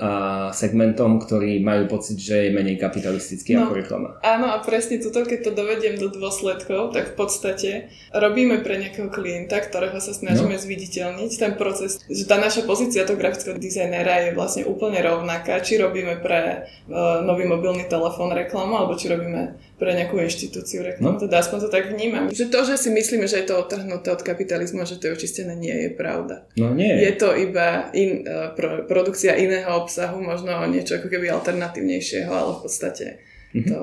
segmentom, 0.52 1.18
ktorí 1.22 1.64
majú 1.64 1.88
pocit, 1.88 2.20
že 2.20 2.48
je 2.48 2.50
menej 2.54 2.76
kapitalistický 2.76 3.56
no, 3.56 3.66
ako 3.66 3.72
reklama. 3.78 4.08
Áno 4.20 4.52
a 4.52 4.60
presne 4.60 5.00
toto, 5.00 5.24
keď 5.24 5.48
to 5.48 5.52
dovediem 5.56 5.96
do 5.96 6.12
dôsledkov, 6.12 6.92
tak 6.92 7.12
v 7.12 7.14
podstate 7.16 7.70
robíme 8.12 8.60
pre 8.60 8.76
nejakého 8.78 9.08
klienta, 9.08 9.58
ktorého 9.58 9.96
sa 9.98 10.12
snažíme 10.12 10.54
no. 10.54 10.62
zviditeľniť 10.62 11.32
ten 11.38 11.52
proces, 11.56 12.04
že 12.06 12.28
tá 12.28 12.36
naša 12.36 12.68
pozícia 12.68 13.08
toho 13.08 13.16
grafického 13.16 13.56
dizajnera 13.56 14.28
je 14.28 14.36
vlastne 14.36 14.62
úplne 14.68 15.00
rovnaká, 15.00 15.64
či 15.64 15.80
robíme 15.80 16.20
pre 16.20 16.68
uh, 16.88 17.24
nový 17.24 17.48
mobilný 17.48 17.88
telefón 17.88 18.30
reklamu, 18.36 18.76
alebo 18.76 18.94
či 18.94 19.08
robíme 19.08 19.56
pre 19.80 19.98
nejakú 19.98 20.20
inštitúciu 20.20 20.86
reklamu. 20.86 21.18
No. 21.18 21.22
Teda 21.22 21.42
aspoň 21.42 21.58
to 21.66 21.68
tak 21.72 21.90
vnímam. 21.90 22.30
Že 22.30 22.54
to, 22.54 22.60
že 22.70 22.74
si 22.78 22.88
myslíme, 22.94 23.26
že 23.26 23.42
je 23.42 23.50
to 23.50 23.58
odtrhnuté 23.58 24.14
od 24.14 24.22
kapitalizmu, 24.22 24.86
že 24.86 25.02
to 25.02 25.10
je 25.10 25.14
očistené, 25.18 25.58
nie 25.58 25.74
je 25.74 25.90
pravda. 25.90 26.46
No 26.54 26.70
nie. 26.70 26.92
Je 27.02 27.12
to 27.22 27.38
iba 27.38 27.94
in, 27.94 28.26
uh, 28.26 28.50
pro, 28.58 28.82
produkcia 28.90 29.38
iného 29.38 29.70
obsahu, 29.78 30.18
možno 30.18 30.58
niečo 30.66 30.98
ako 30.98 31.06
keby 31.06 31.30
alternatívnejšieho, 31.30 32.32
ale 32.34 32.58
v 32.58 32.60
podstate 32.66 33.06
mm-hmm. 33.54 33.70
to... 33.70 33.78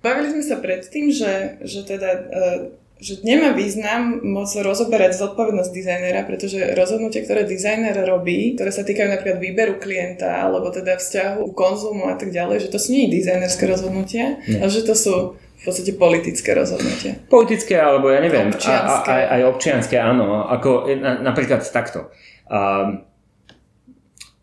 Bavili 0.00 0.34
sme 0.34 0.42
sa 0.42 0.56
predtým, 0.58 1.12
že, 1.12 1.62
že 1.62 1.84
teda 1.84 2.10
uh, 2.32 2.58
že 3.02 3.18
nemá 3.26 3.50
význam 3.50 4.22
moc 4.22 4.46
rozoberať 4.46 5.18
zodpovednosť 5.18 5.74
dizajnera, 5.74 6.22
pretože 6.22 6.78
rozhodnutia, 6.78 7.26
ktoré 7.26 7.42
dizajner 7.42 7.98
robí, 8.06 8.54
ktoré 8.54 8.70
sa 8.70 8.86
týkajú 8.86 9.10
napríklad 9.10 9.42
výberu 9.42 9.82
klienta 9.82 10.46
alebo 10.46 10.70
teda 10.70 11.02
vzťahu 11.02 11.50
konzumu 11.50 12.06
a 12.06 12.14
tak 12.14 12.30
ďalej, 12.30 12.62
že 12.62 12.68
to 12.70 12.78
sú 12.78 12.94
nie 12.94 13.10
dizajnerské 13.10 13.66
rozhodnutia, 13.66 14.38
ale 14.46 14.70
že 14.70 14.86
to 14.86 14.94
sú 14.94 15.34
v 15.34 15.62
podstate 15.66 15.94
politické 15.94 16.54
rozhodnutia. 16.54 17.18
Politické, 17.30 17.78
alebo 17.78 18.10
ja 18.10 18.18
neviem, 18.18 18.50
občianské. 18.50 19.10
A, 19.10 19.18
a, 19.30 19.30
aj 19.38 19.42
občianské, 19.50 19.94
áno. 19.98 20.46
Ako 20.50 20.90
na, 20.98 21.22
napríklad 21.22 21.62
takto. 21.70 22.10
Um, 22.52 23.08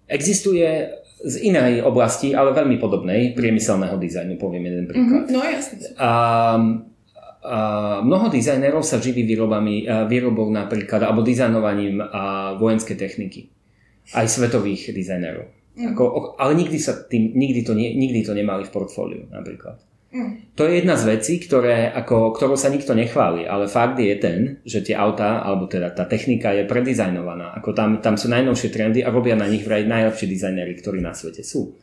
existuje 0.10 0.66
z 1.20 1.36
inej 1.46 1.86
oblasti, 1.86 2.34
ale 2.34 2.58
veľmi 2.58 2.82
podobnej, 2.82 3.38
priemyselného 3.38 4.02
dizajnu, 4.02 4.42
poviem 4.42 4.66
jeden 4.66 4.86
príklad. 4.90 5.30
Mm-hmm, 5.30 5.36
no 5.36 5.40
jasne. 5.46 5.76
Um, 6.00 6.64
mnoho 8.04 8.28
dizajnerov 8.28 8.84
sa 8.84 8.98
živí 9.00 9.24
výrobami, 9.24 9.88
výrobou 10.12 10.50
napríklad, 10.52 11.06
alebo 11.06 11.24
dizajnovaním 11.24 12.04
vojenskej 12.60 12.98
techniky. 13.00 13.48
Aj 14.12 14.26
svetových 14.26 14.92
dizajnerov. 14.92 15.48
Mm. 15.78 15.94
Ako, 15.94 16.36
ale 16.36 16.58
nikdy, 16.60 16.76
sa 16.82 16.98
tým, 16.98 17.32
nikdy, 17.38 17.64
to 17.64 17.78
nie, 17.78 17.96
nikdy 17.96 18.26
to 18.26 18.36
nemali 18.36 18.68
v 18.68 18.74
portfóliu 18.74 19.24
napríklad. 19.32 19.80
To 20.58 20.66
je 20.66 20.82
jedna 20.82 20.98
z 20.98 21.06
vecí, 21.06 21.38
ktoré, 21.38 21.86
ako, 21.94 22.34
ktorou 22.34 22.58
sa 22.58 22.74
nikto 22.74 22.98
nechváli, 22.98 23.46
ale 23.46 23.70
fakt 23.70 24.02
je 24.02 24.16
ten, 24.18 24.58
že 24.66 24.82
tie 24.82 24.98
autá, 24.98 25.46
alebo 25.46 25.70
teda 25.70 25.94
tá 25.94 26.10
technika 26.10 26.50
je 26.50 26.66
predizajnovaná. 26.66 27.54
Ako 27.62 27.78
tam, 27.78 28.02
tam 28.02 28.18
sú 28.18 28.26
najnovšie 28.34 28.74
trendy 28.74 29.06
a 29.06 29.14
robia 29.14 29.38
na 29.38 29.46
nich 29.46 29.62
vraj 29.62 29.86
najlepší 29.86 30.26
dizajnery, 30.26 30.82
ktorí 30.82 30.98
na 30.98 31.14
svete 31.14 31.46
sú. 31.46 31.78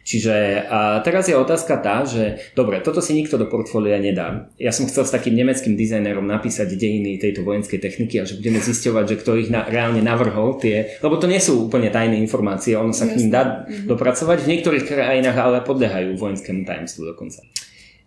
Čiže 0.00 0.64
a 0.64 1.04
teraz 1.04 1.28
je 1.28 1.36
otázka 1.36 1.76
tá, 1.84 2.08
že 2.08 2.40
dobre, 2.56 2.80
toto 2.80 3.04
si 3.04 3.12
nikto 3.12 3.36
do 3.36 3.48
portfólia 3.48 4.00
nedá. 4.00 4.48
Ja 4.56 4.72
som 4.72 4.88
chcel 4.88 5.04
s 5.04 5.12
takým 5.12 5.36
nemeckým 5.36 5.76
dizajnerom 5.76 6.24
napísať 6.24 6.72
dejiny 6.72 7.20
tejto 7.20 7.44
vojenskej 7.44 7.80
techniky 7.80 8.16
a 8.16 8.24
že 8.24 8.40
budeme 8.40 8.64
zisťovať, 8.64 9.04
že 9.04 9.18
kto 9.20 9.30
ich 9.36 9.48
na, 9.52 9.68
reálne 9.68 10.00
navrhol 10.00 10.56
tie, 10.56 10.96
lebo 11.04 11.20
to 11.20 11.28
nie 11.28 11.40
sú 11.40 11.68
úplne 11.68 11.92
tajné 11.92 12.16
informácie, 12.16 12.80
ono 12.80 12.96
sa 12.96 13.12
k 13.12 13.16
ním 13.20 13.28
dá 13.28 13.42
mm-hmm. 13.44 13.88
dopracovať. 13.92 14.38
V 14.40 14.50
niektorých 14.56 14.84
krajinách 14.88 15.36
ale 15.36 15.58
podliehajú 15.68 16.16
vojenskému 16.16 16.64
tajemstvu 16.64 17.02
dokonca. 17.12 17.44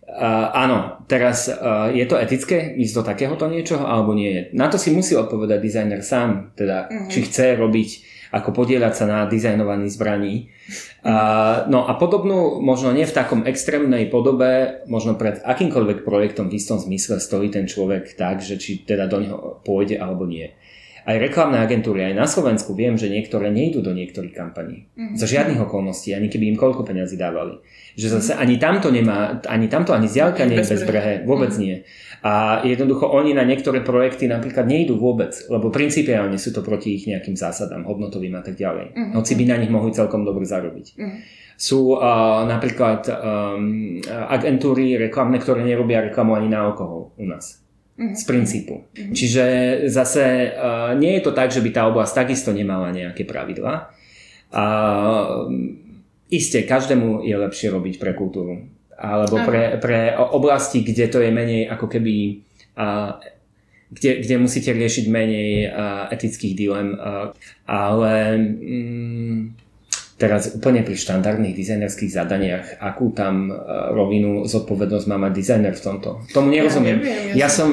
Uh, 0.04 0.52
áno, 0.52 1.00
teraz 1.08 1.48
uh, 1.48 1.88
je 1.88 2.04
to 2.04 2.20
etické 2.20 2.76
ísť 2.76 2.94
do 2.94 3.02
takéhoto 3.02 3.48
niečoho 3.48 3.88
alebo 3.88 4.12
nie 4.12 4.30
je? 4.30 4.42
Na 4.52 4.68
to 4.68 4.76
si 4.76 4.92
musí 4.92 5.16
odpovedať 5.16 5.58
dizajner 5.58 6.04
sám, 6.04 6.52
teda 6.54 6.86
mm-hmm. 6.86 7.10
či 7.10 7.18
chce 7.24 7.56
robiť 7.56 7.88
ako 8.34 8.50
podielať 8.50 8.92
sa 8.94 9.04
na 9.06 9.18
dizajnovaní 9.30 9.86
zbraní. 9.86 10.50
A, 11.06 11.64
no 11.70 11.86
a 11.86 11.94
podobnú, 11.94 12.58
možno 12.58 12.90
nie 12.90 13.06
v 13.06 13.14
takom 13.14 13.46
extrémnej 13.46 14.10
podobe, 14.10 14.82
možno 14.90 15.14
pred 15.14 15.38
akýmkoľvek 15.38 16.02
projektom 16.02 16.50
v 16.50 16.58
istom 16.58 16.82
zmysle 16.82 17.22
stojí 17.22 17.54
ten 17.54 17.70
človek 17.70 18.18
tak, 18.18 18.42
že 18.42 18.58
či 18.58 18.82
teda 18.82 19.06
do 19.06 19.22
neho 19.22 19.38
pôjde 19.62 20.02
alebo 20.02 20.26
nie. 20.26 20.50
Aj 21.04 21.16
reklamné 21.20 21.60
agentúry, 21.60 22.00
aj 22.00 22.14
na 22.16 22.24
Slovensku 22.24 22.72
viem, 22.72 22.96
že 22.96 23.12
niektoré 23.12 23.52
nejdú 23.52 23.84
do 23.84 23.92
niektorých 23.92 24.32
kampaní. 24.32 24.88
Mm-hmm. 24.96 25.20
Za 25.20 25.26
žiadnych 25.28 25.60
okolností, 25.60 26.16
ani 26.16 26.32
keby 26.32 26.52
im 26.52 26.56
koľko 26.56 26.80
peňazí 26.80 27.20
dávali. 27.20 27.60
Že 27.92 28.20
zase 28.20 28.32
mm-hmm. 28.32 28.42
ani 28.42 28.54
tamto 28.56 28.88
nemá, 28.88 29.18
ani 29.44 29.66
tamto 29.68 29.92
ani 29.92 30.08
zďalka 30.08 30.48
nie 30.48 30.64
je 30.64 30.64
bezbrehe, 30.64 31.12
vôbec 31.28 31.52
mm-hmm. 31.52 31.64
nie. 31.68 31.84
A 32.24 32.64
jednoducho 32.64 33.04
oni 33.04 33.36
na 33.36 33.44
niektoré 33.44 33.84
projekty 33.84 34.24
napríklad 34.24 34.64
nejdú 34.64 34.96
vôbec, 34.96 35.36
lebo 35.52 35.68
principiálne 35.68 36.40
sú 36.40 36.56
to 36.56 36.64
proti 36.64 36.96
ich 36.96 37.04
nejakým 37.04 37.36
zásadám, 37.36 37.84
hodnotovým 37.84 38.32
a 38.32 38.40
tak 38.40 38.56
ďalej. 38.56 38.96
Uh-huh. 38.96 39.20
Hoci 39.20 39.36
by 39.36 39.44
na 39.44 39.60
nich 39.60 39.68
mohli 39.68 39.92
celkom 39.92 40.24
dobre 40.24 40.48
zarobiť. 40.48 40.86
Uh-huh. 40.96 41.20
Sú 41.60 42.00
uh, 42.00 42.48
napríklad 42.48 43.04
um, 43.12 44.00
agentúry 44.08 44.96
reklamné, 44.96 45.36
ktoré 45.36 45.68
nerobia 45.68 46.00
reklamu 46.00 46.32
ani 46.32 46.48
na 46.48 46.64
alkohol 46.64 47.12
u 47.20 47.28
nás. 47.28 47.60
Uh-huh. 47.94 48.10
Z 48.10 48.22
princípu. 48.26 48.82
Uh-huh. 48.82 49.14
Čiže 49.14 49.44
zase 49.86 50.50
uh, 50.50 50.92
nie 50.98 51.14
je 51.18 51.22
to 51.22 51.30
tak, 51.30 51.54
že 51.54 51.62
by 51.62 51.70
tá 51.70 51.86
oblasť 51.86 52.26
takisto 52.26 52.50
nemala 52.50 52.90
nejaké 52.90 53.22
pravidlá. 53.22 53.94
A 54.54 54.64
um, 55.46 55.78
isté, 56.30 56.66
každému 56.66 57.22
je 57.22 57.34
lepšie 57.38 57.70
robiť 57.70 57.94
pre 58.02 58.14
kultúru 58.14 58.66
alebo 58.94 59.42
pre, 59.42 59.82
pre 59.82 60.14
oblasti, 60.14 60.86
kde 60.86 61.10
to 61.10 61.18
je 61.18 61.30
menej 61.34 61.66
ako 61.66 61.90
keby 61.90 62.46
kde, 63.94 64.10
kde 64.26 64.34
musíte 64.38 64.70
riešiť 64.74 65.04
menej 65.06 65.70
a, 65.70 66.08
etických 66.10 66.54
dilem. 66.58 66.98
A, 66.98 67.30
ale 67.66 68.14
mm, 68.38 69.40
teraz 70.24 70.56
úplne 70.56 70.80
pri 70.80 70.96
štandardných 70.96 71.52
dizajnerských 71.52 72.08
zadaniach, 72.08 72.80
akú 72.80 73.12
tam 73.12 73.52
rovinu 73.92 74.48
zodpovednosť 74.48 75.06
má 75.12 75.20
mať 75.20 75.32
dizajner 75.36 75.76
v 75.76 75.82
tomto. 75.84 76.24
Tomu 76.32 76.48
nerozumiem. 76.48 76.96
Ja, 76.96 77.04
neviem, 77.04 77.36
ja, 77.36 77.44
ja, 77.44 77.48
som, 77.52 77.68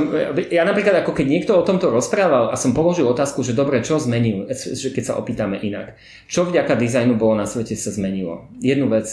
ja 0.51 0.67
napríklad, 0.67 0.99
ako 0.99 1.15
keď 1.15 1.27
niekto 1.31 1.55
o 1.55 1.63
tomto 1.63 1.87
rozprával 1.87 2.51
a 2.51 2.59
som 2.59 2.75
položil 2.75 3.07
otázku, 3.07 3.39
že 3.47 3.55
dobre, 3.55 3.79
čo 3.79 4.03
zmenil, 4.03 4.51
keď 4.91 5.03
sa 5.07 5.15
opýtame 5.15 5.63
inak. 5.63 5.95
Čo 6.27 6.51
vďaka 6.51 6.75
dizajnu 6.75 7.15
bolo 7.15 7.39
na 7.39 7.47
svete 7.47 7.79
sa 7.79 7.95
zmenilo? 7.95 8.51
Jednu 8.59 8.91
vec, 8.91 9.07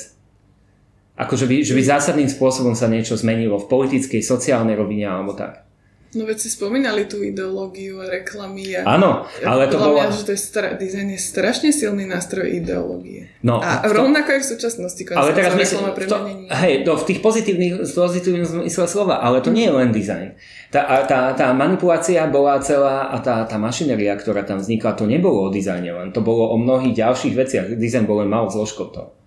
ako 1.15 1.39
že 1.39 1.47
by, 1.47 1.57
že 1.63 1.79
by 1.79 1.83
zásadným 1.87 2.31
spôsobom 2.31 2.75
sa 2.75 2.91
niečo 2.91 3.15
zmenilo 3.15 3.63
v 3.63 3.71
politickej, 3.71 4.19
sociálnej 4.19 4.75
rovine 4.75 5.07
alebo 5.07 5.39
tak. 5.39 5.68
No 6.17 6.25
veď 6.25 6.41
si 6.41 6.49
spomínali 6.49 7.05
tú 7.05 7.21
ideológiu 7.21 8.01
a 8.01 8.09
reklamy. 8.09 8.81
A 8.81 8.97
Áno, 8.97 9.29
ale 9.45 9.69
to 9.69 9.77
bolo... 9.77 10.01
Mňa, 10.01 10.17
že 10.17 10.25
to 10.25 10.33
je 10.33 10.41
stra... 10.41 10.73
dizajn 10.73 11.13
je 11.13 11.21
strašne 11.21 11.69
silný 11.69 12.09
nástroj 12.09 12.49
ideológie. 12.49 13.29
No, 13.45 13.61
a 13.61 13.85
to... 13.85 13.93
rovnako 13.93 14.41
aj 14.41 14.41
v 14.41 14.49
súčasnosti. 14.57 15.03
Ale 15.13 15.37
teraz 15.37 15.53
myslím, 15.53 15.93
to, 16.09 16.17
hej, 16.49 16.89
to 16.89 16.97
v 16.97 17.05
tých 17.13 17.21
pozitívnych, 17.21 17.85
pozitívnych 17.93 18.49
zmysle 18.49 18.89
slova, 18.89 19.21
ale 19.21 19.45
to 19.45 19.53
nie 19.53 19.69
je 19.69 19.75
len 19.77 19.93
dizajn. 19.93 20.33
Tá, 20.73 21.05
tá, 21.05 21.37
tá 21.37 21.53
manipulácia 21.53 22.25
bola 22.25 22.57
celá 22.65 23.13
a 23.13 23.21
tá, 23.21 23.45
tá 23.45 23.61
mašinéria, 23.61 24.17
ktorá 24.17 24.49
tam 24.49 24.65
vznikla, 24.65 24.97
to 24.97 25.05
nebolo 25.05 25.45
o 25.45 25.53
dizajne 25.53 25.93
len, 25.93 26.09
to 26.17 26.25
bolo 26.25 26.49
o 26.49 26.57
mnohých 26.57 26.97
ďalších 27.05 27.37
veciach. 27.37 27.67
Dizajn 27.77 28.09
bol 28.09 28.25
len 28.25 28.33
malou 28.33 28.49
zložkou 28.49 28.89
toho. 28.89 29.18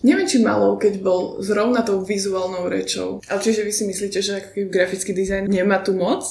Neviem, 0.00 0.26
či 0.26 0.40
malo, 0.40 0.80
keď 0.80 1.04
bol 1.04 1.38
zrovna 1.44 1.84
tou 1.84 2.00
vizuálnou 2.02 2.66
rečou. 2.66 3.20
Ale 3.28 3.38
čiže 3.44 3.62
vy 3.62 3.72
si 3.72 3.84
myslíte, 3.86 4.18
že 4.18 4.40
grafický 4.66 5.12
dizajn 5.12 5.46
nemá 5.46 5.84
tu 5.84 5.92
moc? 5.92 6.24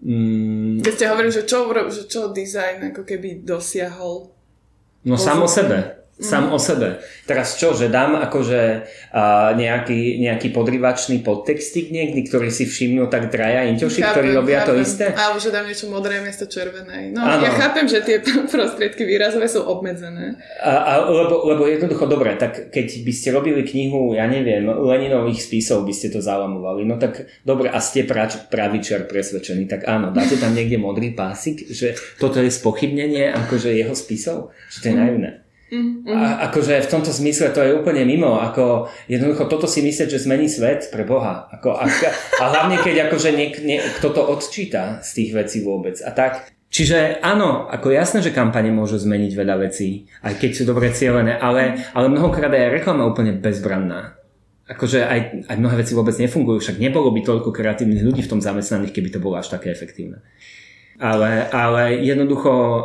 Mm. 0.00 0.80
Keď 0.80 0.92
ste 0.96 1.10
hovorili, 1.12 1.34
že 1.34 1.44
čo, 1.44 1.68
že 1.92 2.02
čo 2.08 2.32
dizajn 2.32 2.94
ako 2.94 3.04
keby 3.04 3.44
dosiahol? 3.44 4.32
No 5.04 5.16
sám 5.20 5.44
o 5.44 5.48
sebe 5.48 5.99
sám 6.20 6.52
mm. 6.52 6.54
o 6.54 6.58
sebe. 6.60 6.88
Teraz 7.24 7.56
čo, 7.56 7.72
že 7.72 7.88
dám 7.88 8.20
akože 8.20 8.60
uh, 9.10 9.56
nejaký, 9.56 10.20
nejaký 10.20 10.52
podrivačný 10.52 11.24
podtextik 11.24 11.88
niekdy, 11.88 12.28
ktorý 12.28 12.52
si 12.52 12.68
všimnú 12.68 13.08
tak 13.08 13.32
traja 13.32 13.64
inťoši, 13.72 14.00
ktorí 14.04 14.36
robia 14.36 14.62
chápem. 14.62 14.68
to 14.68 14.84
isté? 14.84 15.06
Alebo 15.16 15.40
že 15.40 15.48
dám 15.48 15.64
niečo 15.64 15.88
modré 15.88 16.20
miesto 16.20 16.44
červenej. 16.44 17.16
No 17.16 17.24
ano. 17.24 17.40
ja 17.40 17.50
chápem, 17.56 17.88
že 17.88 18.04
tie 18.04 18.20
prostriedky 18.52 19.08
výrazové 19.08 19.48
sú 19.48 19.64
obmedzené. 19.64 20.36
A, 20.60 20.72
a, 20.76 20.92
lebo, 21.08 21.48
lebo 21.48 21.64
jednoducho, 21.64 22.04
dobre, 22.04 22.36
tak 22.36 22.68
keď 22.68 22.86
by 23.00 23.12
ste 23.16 23.28
robili 23.32 23.64
knihu, 23.64 24.12
ja 24.12 24.28
neviem, 24.28 24.68
Leninových 24.68 25.40
spisov 25.40 25.88
by 25.88 25.94
ste 25.96 26.12
to 26.12 26.20
zalamovali, 26.20 26.84
no 26.84 27.00
tak 27.00 27.24
dobre, 27.48 27.72
a 27.72 27.80
ste 27.80 28.04
prač, 28.04 28.36
pravičar 28.52 29.08
presvedčený, 29.08 29.64
tak 29.64 29.88
áno, 29.88 30.12
dáte 30.12 30.36
tam 30.36 30.52
niekde 30.52 30.76
modrý 30.76 31.16
pásik, 31.16 31.64
že 31.72 31.96
toto 32.20 32.44
je 32.44 32.52
spochybnenie 32.52 33.32
akože 33.32 33.72
jeho 33.72 33.96
spisov, 33.96 34.52
že 34.68 34.84
to 34.84 34.86
je 34.92 34.96
naivné. 34.96 35.30
Mm-hmm. 35.70 36.10
A 36.10 36.50
akože 36.50 36.82
v 36.82 36.90
tomto 36.90 37.14
zmysle 37.14 37.54
to 37.54 37.62
je 37.62 37.78
úplne 37.78 38.02
mimo. 38.02 38.42
Ako 38.42 38.90
jednoducho 39.06 39.46
toto 39.46 39.70
si 39.70 39.86
myslieť, 39.86 40.10
že 40.10 40.26
zmení 40.26 40.50
svet 40.50 40.90
pre 40.90 41.06
Boha. 41.06 41.46
Ako, 41.54 41.78
a, 41.78 41.86
a 42.42 42.44
hlavne 42.50 42.82
keď 42.82 43.06
akože 43.06 43.30
niek, 43.30 43.62
nie, 43.62 43.78
kto 44.02 44.10
to 44.10 44.22
odčíta 44.26 44.98
z 45.06 45.10
tých 45.14 45.30
vecí 45.30 45.62
vôbec. 45.62 45.94
A 46.02 46.10
tak. 46.10 46.50
Čiže 46.70 47.22
áno, 47.22 47.70
ako 47.70 47.90
jasné, 47.94 48.22
že 48.22 48.34
kampane 48.34 48.70
môžu 48.70 48.98
zmeniť 48.98 49.32
veľa 49.34 49.56
vecí, 49.58 50.06
aj 50.22 50.38
keď 50.38 50.50
sú 50.54 50.62
dobre 50.66 50.94
cieľené, 50.94 51.34
ale, 51.38 51.82
ale 51.94 52.06
mnohokrát 52.06 52.50
aj 52.50 52.70
reklama 52.70 53.10
úplne 53.10 53.34
bezbranná. 53.34 54.14
Akože 54.70 55.02
aj, 55.02 55.50
aj 55.50 55.56
mnohé 55.58 55.82
veci 55.82 55.98
vôbec 55.98 56.14
nefungujú, 56.14 56.62
však 56.62 56.78
nebolo 56.78 57.10
by 57.10 57.26
toľko 57.26 57.50
kreatívnych 57.50 58.06
ľudí 58.06 58.22
v 58.22 58.30
tom 58.30 58.38
zamestnaných, 58.38 58.94
keby 58.94 59.10
to 59.10 59.18
bolo 59.18 59.42
až 59.42 59.50
také 59.50 59.74
efektívne. 59.74 60.22
Ale, 61.00 61.48
ale 61.48 61.96
jednoducho 62.04 62.52
uh, 62.52 62.80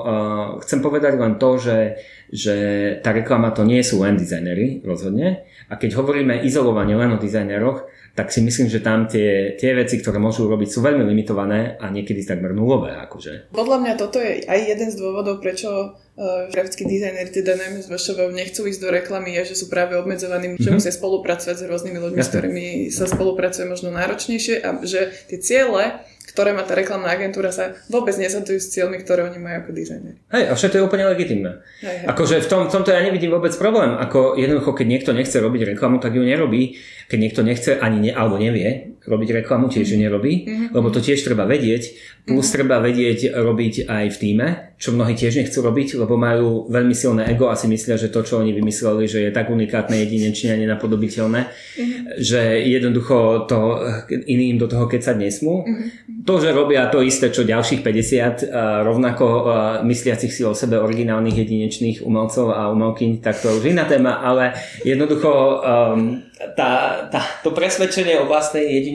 chcem 0.63 0.79
povedať 0.79 1.19
len 1.19 1.35
to, 1.35 1.59
že, 1.59 1.99
že 2.31 2.55
tá 3.03 3.11
reklama 3.11 3.51
to 3.51 3.67
nie 3.67 3.83
sú 3.83 3.99
len 3.99 4.15
dizajnery, 4.15 4.79
rozhodne. 4.87 5.43
A 5.67 5.75
keď 5.75 5.99
hovoríme 5.99 6.47
izolovane 6.47 6.95
len 6.95 7.11
o 7.11 7.19
dizajneroch, 7.19 7.83
tak 8.15 8.31
si 8.31 8.39
myslím, 8.39 8.71
že 8.71 8.79
tam 8.79 9.11
tie, 9.11 9.59
tie 9.59 9.75
veci, 9.75 9.99
ktoré 9.99 10.23
môžu 10.23 10.47
robiť, 10.47 10.71
sú 10.71 10.79
veľmi 10.79 11.03
limitované 11.03 11.75
a 11.75 11.91
niekedy 11.91 12.23
takmer 12.23 12.55
nulové. 12.55 12.95
Akože. 12.95 13.51
Podľa 13.51 13.77
mňa 13.83 13.93
toto 13.99 14.23
je 14.23 14.39
aj 14.47 14.59
jeden 14.71 14.87
z 14.87 14.95
dôvodov, 14.95 15.43
prečo 15.43 15.67
uh, 15.91 16.47
grafickí 16.47 16.87
dizajneri, 16.87 17.27
teda 17.27 17.59
najmä 17.59 17.83
z 17.83 17.91
VŠV, 17.91 18.31
nechcú 18.31 18.71
ísť 18.71 18.79
do 18.79 18.89
reklamy, 18.95 19.35
je, 19.43 19.51
že 19.51 19.59
sú 19.59 19.65
práve 19.67 19.99
obmedzovaní, 19.99 20.55
mm-hmm. 20.55 20.63
že 20.63 20.71
mhm. 20.71 20.75
musia 20.79 20.95
spolupracovať 20.95 21.55
s 21.59 21.63
rôznymi 21.67 21.99
ľuďmi, 21.99 22.19
Jasne. 22.23 22.31
s 22.31 22.35
ktorými 22.39 22.67
sa 22.87 23.05
spolupracuje 23.11 23.65
možno 23.67 23.91
náročnejšie 23.91 24.63
a 24.63 24.79
že 24.87 25.11
tie 25.27 25.37
ciele 25.43 25.99
ktoré 26.25 26.57
má 26.57 26.65
tá 26.65 26.73
reklamná 26.73 27.13
agentúra, 27.13 27.53
sa 27.53 27.77
vôbec 27.87 28.17
nezadujú 28.17 28.57
s 28.57 28.73
cieľmi, 28.73 28.99
ktoré 29.01 29.23
oni 29.29 29.37
majú 29.37 29.55
ako 29.65 29.71
dizajneri. 29.77 30.17
Hej, 30.33 30.43
a 30.49 30.53
všetko 30.57 30.75
je 30.77 30.87
úplne 30.87 31.05
legitimné. 31.07 31.51
Hej, 31.85 31.95
hej. 32.01 32.07
Akože 32.09 32.35
v, 32.41 32.47
tom, 32.49 32.61
v 32.65 32.73
tomto 32.73 32.89
ja 32.89 33.05
nevidím 33.05 33.31
vôbec 33.31 33.53
problém. 33.55 33.93
Ako 33.95 34.35
jednoducho, 34.35 34.73
keď 34.73 34.87
niekto 34.89 35.11
nechce 35.13 35.37
robiť 35.37 35.77
reklamu, 35.77 36.01
tak 36.01 36.17
ju 36.17 36.25
nerobí. 36.25 36.81
Keď 37.05 37.17
niekto 37.21 37.41
nechce 37.45 37.77
ani 37.77 38.09
ne, 38.09 38.11
alebo 38.11 38.41
nevie 38.41 38.94
robiť 39.05 39.41
reklamu, 39.41 39.69
tiež 39.69 39.85
ju 39.93 39.97
nerobí, 40.01 40.33
mm-hmm. 40.45 40.67
lebo 40.73 40.89
to 40.89 40.99
tiež 40.99 41.21
treba 41.21 41.45
vedieť. 41.45 41.83
Plus 42.25 42.41
mm-hmm. 42.41 42.55
treba 42.57 42.81
vedieť 42.81 43.37
robiť 43.37 43.85
aj 43.85 44.05
v 44.11 44.17
týme, 44.17 44.47
čo 44.81 44.91
mnohí 44.91 45.13
tiež 45.13 45.39
nechcú 45.39 45.61
robiť, 45.61 46.01
lebo 46.01 46.17
majú 46.17 46.65
veľmi 46.67 46.95
silné 46.97 47.29
ego 47.29 47.47
a 47.47 47.55
si 47.55 47.69
myslia, 47.69 48.01
že 48.01 48.09
to, 48.09 48.25
čo 48.25 48.41
oni 48.41 48.51
vymysleli, 48.51 49.05
že 49.05 49.19
je 49.29 49.31
tak 49.31 49.53
unikátne, 49.53 49.93
jedinečné 49.93 50.57
a 50.57 50.61
nenapodobiteľné, 50.61 51.41
mm-hmm. 51.45 52.19
že 52.19 52.41
jednoducho 52.65 53.45
to 53.45 53.59
iným 54.25 54.57
do 54.57 54.65
toho 54.65 54.89
kecať 54.89 55.15
nesmú. 55.15 55.61
Mm-hmm. 55.61 56.25
To, 56.25 56.41
že 56.41 56.49
robia 56.57 56.89
to 56.89 57.05
isté, 57.05 57.29
čo 57.29 57.45
ďalších 57.45 57.85
50 57.85 58.49
rovnako 58.81 59.25
mysliacich 59.85 60.33
si 60.33 60.41
o 60.41 60.57
sebe 60.57 60.81
originálnych 60.81 61.37
jedinečných 61.45 61.97
umelcov 62.01 62.49
a 62.49 62.73
umelkyň, 62.73 63.21
tak 63.21 63.37
to 63.37 63.53
už 63.53 63.69
iná 63.69 63.85
téma, 63.85 64.25
ale 64.25 64.57
jednoducho 64.81 65.29
um, 65.61 66.25
tá, 66.57 67.05
tá, 67.07 67.21
to 67.43 67.55
presvedčenie 67.55 68.19
o 68.19 68.27
vlastnej 68.27 68.67
jedinečnosti, 68.67 68.94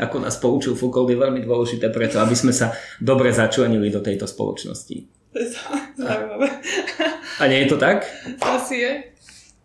ako 0.00 0.16
nás 0.22 0.36
poučil 0.38 0.78
Foucault, 0.78 1.10
je 1.10 1.18
veľmi 1.18 1.42
dôležité 1.44 1.92
preto, 1.92 2.22
aby 2.22 2.32
sme 2.32 2.54
sa 2.54 2.72
dobre 3.02 3.34
začlenili 3.34 3.92
do 3.92 4.00
tejto 4.00 4.24
spoločnosti. 4.24 4.96
To 5.32 5.36
je 5.36 5.48
zaujímavé. 6.00 6.48
A 7.36 7.42
nie 7.44 7.64
je 7.64 7.68
to 7.68 7.76
tak? 7.76 8.08
Asi 8.40 8.80
je. 8.80 8.92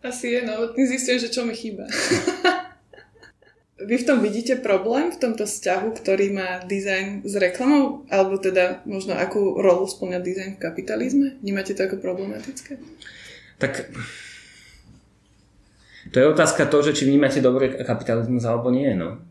Asi 0.03 0.35
je, 0.35 0.39
no. 0.43 0.73
Ty 0.75 0.81
zistuješ, 0.83 1.29
že 1.29 1.33
čo 1.33 1.47
mi 1.47 1.55
chýba. 1.55 1.87
Vy 3.81 3.97
v 3.97 4.07
tom 4.07 4.21
vidíte 4.21 4.61
problém, 4.61 5.09
v 5.09 5.17
tomto 5.17 5.49
vzťahu, 5.49 5.97
ktorý 5.97 6.29
má 6.35 6.61
dizajn 6.67 7.25
s 7.25 7.33
reklamou? 7.33 8.05
Alebo 8.13 8.37
teda 8.37 8.85
možno 8.85 9.17
akú 9.17 9.57
rolu 9.57 9.89
splňa 9.89 10.19
dizajn 10.21 10.51
v 10.57 10.61
kapitalizme? 10.61 11.27
Vnímate 11.41 11.73
to 11.73 11.87
ako 11.89 11.97
problematické? 11.97 12.77
Tak 13.57 13.89
to 16.09 16.17
je 16.17 16.27
otázka 16.29 16.65
to, 16.65 16.77
že 16.81 16.97
či 16.97 17.09
vnímate 17.09 17.41
dobre 17.41 17.73
kapitalizmus 17.81 18.45
alebo 18.45 18.69
nie. 18.69 18.93
No. 18.93 19.21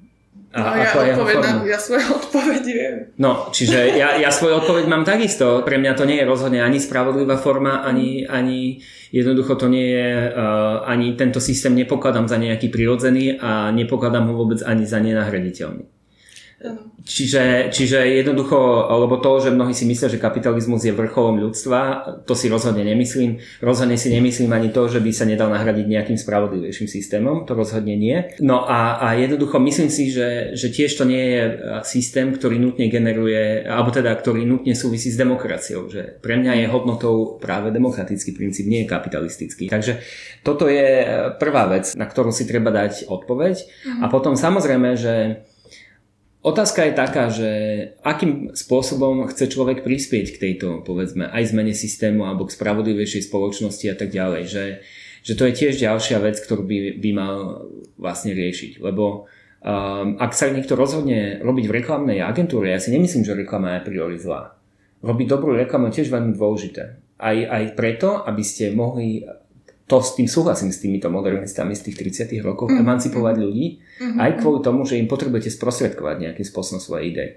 A 0.50 0.58
no, 0.58 0.82
ja, 0.82 1.14
odpoveď 1.14 1.36
na, 1.46 1.52
ja 1.62 1.78
svoju 1.78 2.06
odpoveď 2.10 2.62
viem. 2.66 2.94
No, 3.22 3.54
čiže 3.54 3.94
ja, 3.94 4.18
ja 4.18 4.34
svoju 4.34 4.58
odpoveď 4.58 4.90
mám 4.90 5.06
takisto. 5.06 5.62
Pre 5.62 5.78
mňa 5.78 5.92
to 5.94 6.10
nie 6.10 6.18
je 6.18 6.26
rozhodne 6.26 6.58
ani 6.58 6.82
spravodlivá 6.82 7.38
forma, 7.38 7.86
ani, 7.86 8.26
ani 8.26 8.82
jednoducho 9.14 9.54
to 9.54 9.70
nie 9.70 9.94
je, 9.94 10.10
uh, 10.34 10.82
ani 10.90 11.14
tento 11.14 11.38
systém 11.38 11.78
nepokladám 11.78 12.26
za 12.26 12.34
nejaký 12.34 12.66
prirodzený 12.66 13.38
a 13.38 13.70
nepokladám 13.70 14.26
ho 14.26 14.34
vôbec 14.34 14.58
ani 14.66 14.90
za 14.90 14.98
nenahraditeľný. 14.98 15.99
Čiže, 17.00 17.72
čiže 17.72 18.04
jednoducho, 18.20 18.56
lebo 18.92 19.16
to, 19.16 19.40
že 19.40 19.56
mnohí 19.56 19.72
si 19.72 19.88
myslia, 19.88 20.12
že 20.12 20.20
kapitalizmus 20.20 20.84
je 20.84 20.92
vrcholom 20.92 21.40
ľudstva, 21.40 21.80
to 22.28 22.36
si 22.36 22.52
rozhodne 22.52 22.84
nemyslím. 22.84 23.40
Rozhodne 23.64 23.96
si 23.96 24.12
nemyslím 24.12 24.52
ani 24.52 24.68
to, 24.68 24.84
že 24.84 25.00
by 25.00 25.08
sa 25.08 25.24
nedal 25.24 25.48
nahradiť 25.48 25.88
nejakým 25.88 26.20
spravodlivejším 26.20 26.84
systémom, 26.84 27.48
to 27.48 27.56
rozhodne 27.56 27.96
nie. 27.96 28.36
No 28.44 28.68
a, 28.68 29.00
a 29.00 29.16
jednoducho 29.16 29.56
myslím 29.56 29.88
si, 29.88 30.12
že, 30.12 30.52
že 30.52 30.68
tiež 30.68 31.00
to 31.00 31.08
nie 31.08 31.24
je 31.32 31.42
systém, 31.88 32.28
ktorý 32.28 32.60
nutne 32.60 32.92
generuje, 32.92 33.64
alebo 33.64 33.88
teda 33.88 34.12
ktorý 34.12 34.44
nutne 34.44 34.76
súvisí 34.76 35.08
s 35.08 35.16
demokraciou. 35.16 35.88
Že 35.88 36.20
pre 36.20 36.36
mňa 36.36 36.60
je 36.60 36.66
hodnotou 36.68 37.40
práve 37.40 37.72
demokratický 37.72 38.36
princíp, 38.36 38.68
nie 38.68 38.84
je 38.84 38.92
kapitalistický. 38.92 39.72
Takže 39.72 40.04
toto 40.44 40.68
je 40.68 41.08
prvá 41.40 41.72
vec, 41.72 41.96
na 41.96 42.04
ktorú 42.04 42.28
si 42.28 42.44
treba 42.44 42.68
dať 42.68 43.08
odpoveď. 43.08 43.56
Mhm. 43.88 44.00
A 44.04 44.06
potom 44.12 44.36
samozrejme, 44.36 45.00
že 45.00 45.40
Otázka 46.40 46.88
je 46.88 46.94
taká, 46.96 47.28
že 47.28 47.50
akým 48.00 48.56
spôsobom 48.56 49.28
chce 49.28 49.52
človek 49.52 49.84
prispieť 49.84 50.32
k 50.32 50.40
tejto, 50.40 50.80
povedzme, 50.80 51.28
aj 51.28 51.52
zmene 51.52 51.76
systému 51.76 52.24
alebo 52.24 52.48
k 52.48 52.56
spravodlivejšej 52.56 53.28
spoločnosti 53.28 53.84
a 53.92 53.96
tak 53.96 54.08
ďalej. 54.08 54.42
Že, 54.48 54.64
že 55.20 55.32
to 55.36 55.42
je 55.44 55.52
tiež 55.52 55.74
ďalšia 55.76 56.16
vec, 56.24 56.40
ktorú 56.40 56.64
by, 56.64 56.96
by 56.96 57.10
mal 57.12 57.36
vlastne 58.00 58.32
riešiť. 58.32 58.80
Lebo 58.80 59.28
um, 59.60 60.16
ak 60.16 60.32
sa 60.32 60.48
niekto 60.48 60.80
rozhodne 60.80 61.44
robiť 61.44 61.64
v 61.68 61.76
reklamnej 61.76 62.24
agentúre, 62.24 62.72
ja 62.72 62.80
si 62.80 62.88
nemyslím, 62.88 63.20
že 63.20 63.36
reklama 63.36 63.76
je 63.76 63.92
priori 63.92 64.16
zlá. 64.16 64.56
Robiť 65.04 65.26
dobrú 65.28 65.52
reklamu 65.52 65.92
je 65.92 66.00
tiež 66.00 66.08
veľmi 66.08 66.32
dôležité. 66.40 66.96
Aj, 67.20 67.36
aj 67.36 67.76
preto, 67.76 68.24
aby 68.24 68.40
ste 68.40 68.72
mohli 68.72 69.28
to 69.90 69.98
s 69.98 70.14
tým 70.14 70.30
súhlasím 70.30 70.70
s 70.70 70.78
týmito 70.78 71.10
modernistami 71.10 71.74
z 71.74 71.90
tých 71.90 72.22
30 72.30 72.46
rokov, 72.46 72.70
mm. 72.70 72.78
emancipovať 72.78 73.34
ľudí, 73.42 73.66
mm-hmm. 73.82 74.18
aj 74.22 74.30
kvôli 74.38 74.58
tomu, 74.62 74.86
že 74.86 75.02
im 75.02 75.10
potrebujete 75.10 75.50
sprostredkovať 75.50 76.30
nejakým 76.30 76.46
spôsobom 76.46 76.78
svoje 76.78 77.10
idei. 77.10 77.30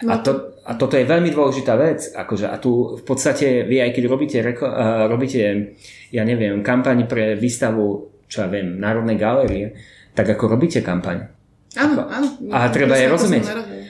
No. 0.00 0.14
A, 0.14 0.22
to, 0.22 0.56
a 0.64 0.78
toto 0.78 0.94
je 0.94 1.04
veľmi 1.04 1.28
dôležitá 1.34 1.74
vec. 1.74 2.14
Akože, 2.14 2.48
a 2.48 2.56
tu 2.56 2.96
v 2.96 3.02
podstate 3.02 3.66
vy 3.66 3.82
aj 3.82 3.90
keď 3.92 4.04
robíte, 4.06 4.38
reko, 4.40 4.64
uh, 4.64 5.04
robíte 5.10 5.74
ja 6.14 6.22
neviem, 6.24 6.64
kampaň 6.64 7.04
pre 7.04 7.34
výstavu, 7.34 8.08
čo 8.30 8.46
ja 8.46 8.48
viem, 8.48 8.78
Národnej 8.78 9.18
galérie, 9.18 9.74
tak 10.14 10.32
ako 10.32 10.54
robíte 10.54 10.80
kampaň. 10.80 11.28
Áno, 11.76 12.08
áno. 12.08 12.28
A 12.48 12.72
treba 12.72 12.96
je 12.96 13.10
rozumieť 13.10 13.44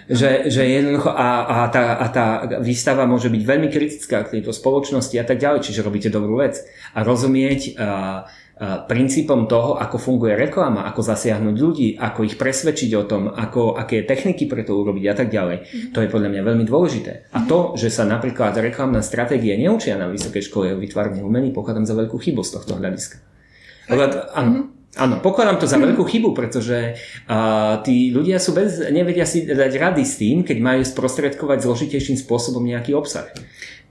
že, 0.09 0.49
že 0.49 0.65
jednoducho 0.65 1.13
a, 1.13 1.29
a, 1.45 1.57
tá, 1.69 2.01
a 2.01 2.07
tá 2.09 2.27
výstava 2.65 3.05
môže 3.05 3.29
byť 3.29 3.43
veľmi 3.45 3.69
kritická 3.69 4.25
k 4.25 4.41
tejto 4.41 4.57
spoločnosti 4.57 5.15
a 5.21 5.25
tak 5.25 5.37
ďalej, 5.39 5.69
čiže 5.69 5.85
robíte 5.85 6.09
dobrú 6.09 6.41
vec. 6.41 6.59
A 6.97 7.05
rozumieť 7.05 7.77
a, 7.77 8.25
princípom 8.59 9.47
toho, 9.47 9.79
ako 9.79 9.97
funguje 10.03 10.35
reklama, 10.35 10.83
ako 10.91 11.01
zasiahnuť 11.07 11.55
ľudí, 11.55 11.89
ako 11.95 12.27
ich 12.27 12.35
presvedčiť 12.35 12.91
o 12.99 13.07
tom, 13.07 13.31
ako, 13.31 13.79
aké 13.79 14.03
techniky 14.03 14.51
pre 14.51 14.67
to 14.67 14.75
urobiť 14.75 15.05
a 15.07 15.15
tak 15.15 15.31
ďalej. 15.31 15.57
Mm-hmm. 15.63 15.91
To 15.95 15.99
je 16.03 16.11
podľa 16.11 16.29
mňa 16.35 16.43
veľmi 16.43 16.65
dôležité. 16.67 17.31
A 17.39 17.47
to, 17.47 17.79
že 17.79 17.87
sa 17.87 18.03
napríklad 18.03 18.59
reklamná 18.59 18.99
stratégie 18.99 19.55
neučia 19.55 19.95
na 19.95 20.11
vysokej 20.11 20.51
škole 20.51 20.75
o 20.75 20.81
vytvarných 20.83 21.23
umení, 21.23 21.55
pokladám 21.55 21.87
za 21.87 21.95
veľkú 21.95 22.19
chybu 22.19 22.43
z 22.43 22.51
tohto 22.59 22.75
hľadiska. 22.83 23.23
Lebo, 23.95 24.03
áno, 24.35 24.51
mm-hmm. 24.51 24.78
Áno, 24.99 25.23
pokladám 25.23 25.63
to 25.63 25.71
za 25.71 25.79
veľkú 25.79 26.03
chybu, 26.03 26.35
pretože 26.35 26.99
uh, 27.31 27.79
tí 27.87 28.11
ľudia 28.11 28.43
sú 28.43 28.51
bez, 28.51 28.83
nevedia 28.91 29.23
si 29.23 29.47
dať 29.47 29.73
rady 29.79 30.03
s 30.03 30.19
tým, 30.19 30.43
keď 30.43 30.59
majú 30.59 30.83
sprostredkovať 30.83 31.63
zložitejším 31.63 32.19
spôsobom 32.19 32.67
nejaký 32.67 32.99
obsah. 32.99 33.31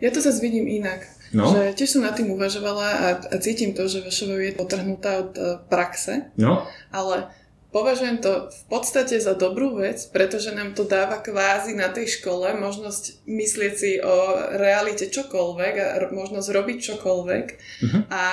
Ja 0.04 0.12
to 0.12 0.20
zase 0.20 0.43
vidím 0.43 0.67
inak. 0.67 1.08
No? 1.32 1.48
Že 1.52 1.76
tiež 1.80 1.89
som 1.96 2.04
nad 2.04 2.15
tým 2.15 2.32
uvažovala 2.32 2.88
a, 2.88 3.08
a 3.20 3.36
cítim 3.39 3.76
to, 3.76 3.88
že 3.88 4.04
VŠV 4.04 4.52
je 4.52 4.54
potrhnutá 4.60 5.12
od 5.24 5.32
uh, 5.36 5.43
praxe, 5.72 6.32
no? 6.36 6.67
ale 6.91 7.32
považujem 7.72 8.24
to 8.24 8.48
v 8.48 8.63
podstate 8.72 9.20
za 9.20 9.36
dobrú 9.36 9.76
vec, 9.76 10.00
pretože 10.12 10.56
nám 10.56 10.72
to 10.76 10.88
dáva 10.88 11.20
kvázi 11.20 11.76
na 11.76 11.91
tej 11.91 12.20
škole 12.20 12.56
možnosť 12.56 13.28
myslieť 13.28 13.74
si 13.76 14.00
o 14.00 14.15
realite 14.56 15.12
čokoľvek 15.12 15.74
a 15.78 15.88
možnosť 16.10 16.48
robiť 16.48 16.78
čokoľvek 16.80 17.46
uh-huh. 17.48 18.02
a 18.08 18.24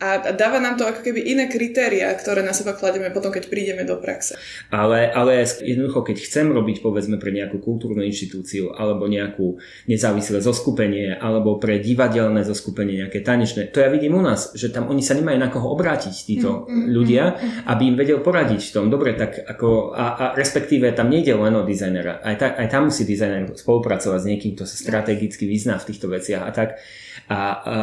a 0.00 0.32
dáva 0.32 0.64
nám 0.64 0.80
to 0.80 0.88
ako 0.88 1.04
keby 1.04 1.20
iné 1.28 1.44
kritéria, 1.52 2.08
ktoré 2.16 2.40
na 2.40 2.56
seba 2.56 2.72
kladieme 2.72 3.12
potom, 3.12 3.28
keď 3.28 3.52
prídeme 3.52 3.84
do 3.84 4.00
praxe. 4.00 4.40
Ale, 4.72 5.12
ale 5.12 5.44
jednoducho, 5.44 6.00
keď 6.00 6.24
chcem 6.24 6.48
robiť 6.48 6.80
povedzme 6.80 7.20
pre 7.20 7.28
nejakú 7.36 7.60
kultúrnu 7.60 8.00
inštitúciu 8.08 8.72
alebo 8.72 9.04
nejakú 9.04 9.60
nezávislé 9.92 10.40
zoskupenie 10.40 11.20
alebo 11.20 11.60
pre 11.60 11.76
divadelné 11.84 12.48
zoskupenie, 12.48 13.04
nejaké 13.04 13.20
tanečné, 13.20 13.68
to 13.68 13.84
ja 13.84 13.92
vidím 13.92 14.16
u 14.16 14.24
nás, 14.24 14.56
že 14.56 14.72
tam 14.72 14.88
oni 14.88 15.04
sa 15.04 15.12
nemajú 15.12 15.36
na 15.36 15.52
koho 15.52 15.68
obrátiť 15.68 16.14
títo 16.24 16.64
mm, 16.64 16.72
mm, 16.72 16.86
ľudia, 16.88 17.24
mm, 17.28 17.36
mm. 17.36 17.62
aby 17.68 17.82
im 17.84 17.96
vedel 18.00 18.24
poradiť 18.24 18.72
v 18.72 18.72
tom. 18.72 18.88
Dobre, 18.88 19.12
tak 19.20 19.36
ako, 19.36 19.92
a, 19.92 20.04
a 20.16 20.24
respektíve 20.32 20.96
tam 20.96 21.12
nejde 21.12 21.36
len 21.36 21.52
o 21.52 21.62
dizajnera. 21.62 22.24
Aj, 22.24 22.40
ta, 22.40 22.56
aj 22.56 22.72
tam 22.72 22.88
musí 22.88 23.04
dizajner 23.04 23.52
spolupracovať 23.52 24.16
s 24.24 24.28
niekým, 24.32 24.56
kto 24.56 24.64
sa 24.64 24.80
strategicky 24.80 25.44
vyzná 25.44 25.76
v 25.76 25.86
týchto 25.92 26.08
veciach 26.08 26.48
a 26.48 26.50
tak. 26.56 26.80
A, 27.28 27.36
a 27.36 27.76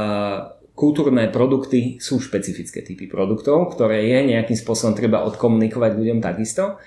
Kultúrne 0.77 1.25
produkty 1.33 1.97
sú 1.97 2.21
špecifické 2.21 2.85
typy 2.85 3.09
produktov, 3.09 3.73
ktoré 3.73 4.05
je 4.05 4.29
nejakým 4.29 4.53
spôsobom 4.53 4.93
treba 4.93 5.25
odkomunikovať 5.25 5.91
ľuďom 5.97 6.21
takisto. 6.21 6.77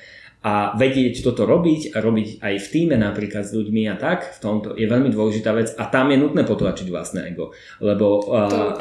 a 0.40 0.72
vedieť 0.72 1.20
toto 1.20 1.44
robiť 1.44 1.92
a 1.92 2.00
robiť 2.00 2.40
aj 2.40 2.54
v 2.64 2.68
týme 2.72 2.96
napríklad 2.96 3.44
s 3.44 3.52
ľuďmi 3.52 3.92
a 3.92 3.96
tak, 4.00 4.24
v 4.24 4.38
tomto 4.40 4.72
je 4.72 4.88
veľmi 4.88 5.12
dôležitá 5.12 5.52
vec 5.52 5.68
a 5.76 5.84
tam 5.92 6.08
je 6.08 6.16
nutné 6.16 6.48
potlačiť 6.48 6.88
vlastné 6.88 7.28
ego. 7.28 7.52
Lebo 7.84 8.24
uh, 8.24 8.72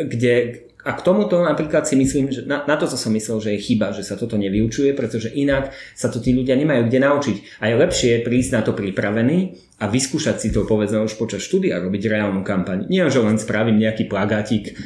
kde, 0.00 0.64
a 0.86 0.94
k 0.94 1.02
tomuto 1.02 1.42
napríklad 1.42 1.82
si 1.82 1.98
myslím, 1.98 2.30
že 2.30 2.46
na, 2.46 2.62
na 2.62 2.78
to, 2.78 2.86
som 2.86 3.10
myslel, 3.10 3.42
že 3.42 3.50
je 3.58 3.64
chyba, 3.66 3.90
že 3.90 4.06
sa 4.06 4.14
toto 4.14 4.38
nevyučuje, 4.38 4.94
pretože 4.94 5.34
inak 5.34 5.74
sa 5.98 6.06
to 6.06 6.22
tí 6.22 6.30
ľudia 6.30 6.54
nemajú 6.54 6.86
kde 6.86 7.02
naučiť. 7.02 7.36
A 7.58 7.66
je 7.66 7.74
lepšie 7.74 8.22
prísť 8.22 8.50
na 8.54 8.62
to 8.62 8.70
pripravený 8.70 9.58
a 9.82 9.90
vyskúšať 9.90 10.38
si 10.38 10.48
to 10.54 10.62
povedzme 10.62 11.02
už 11.02 11.18
počas 11.18 11.42
štúdia, 11.42 11.82
robiť 11.82 12.06
reálnu 12.06 12.46
kampaň. 12.46 12.86
Nie, 12.86 13.10
že 13.10 13.18
len 13.18 13.34
spravím 13.34 13.82
nejaký 13.82 14.06
plagátik, 14.06 14.78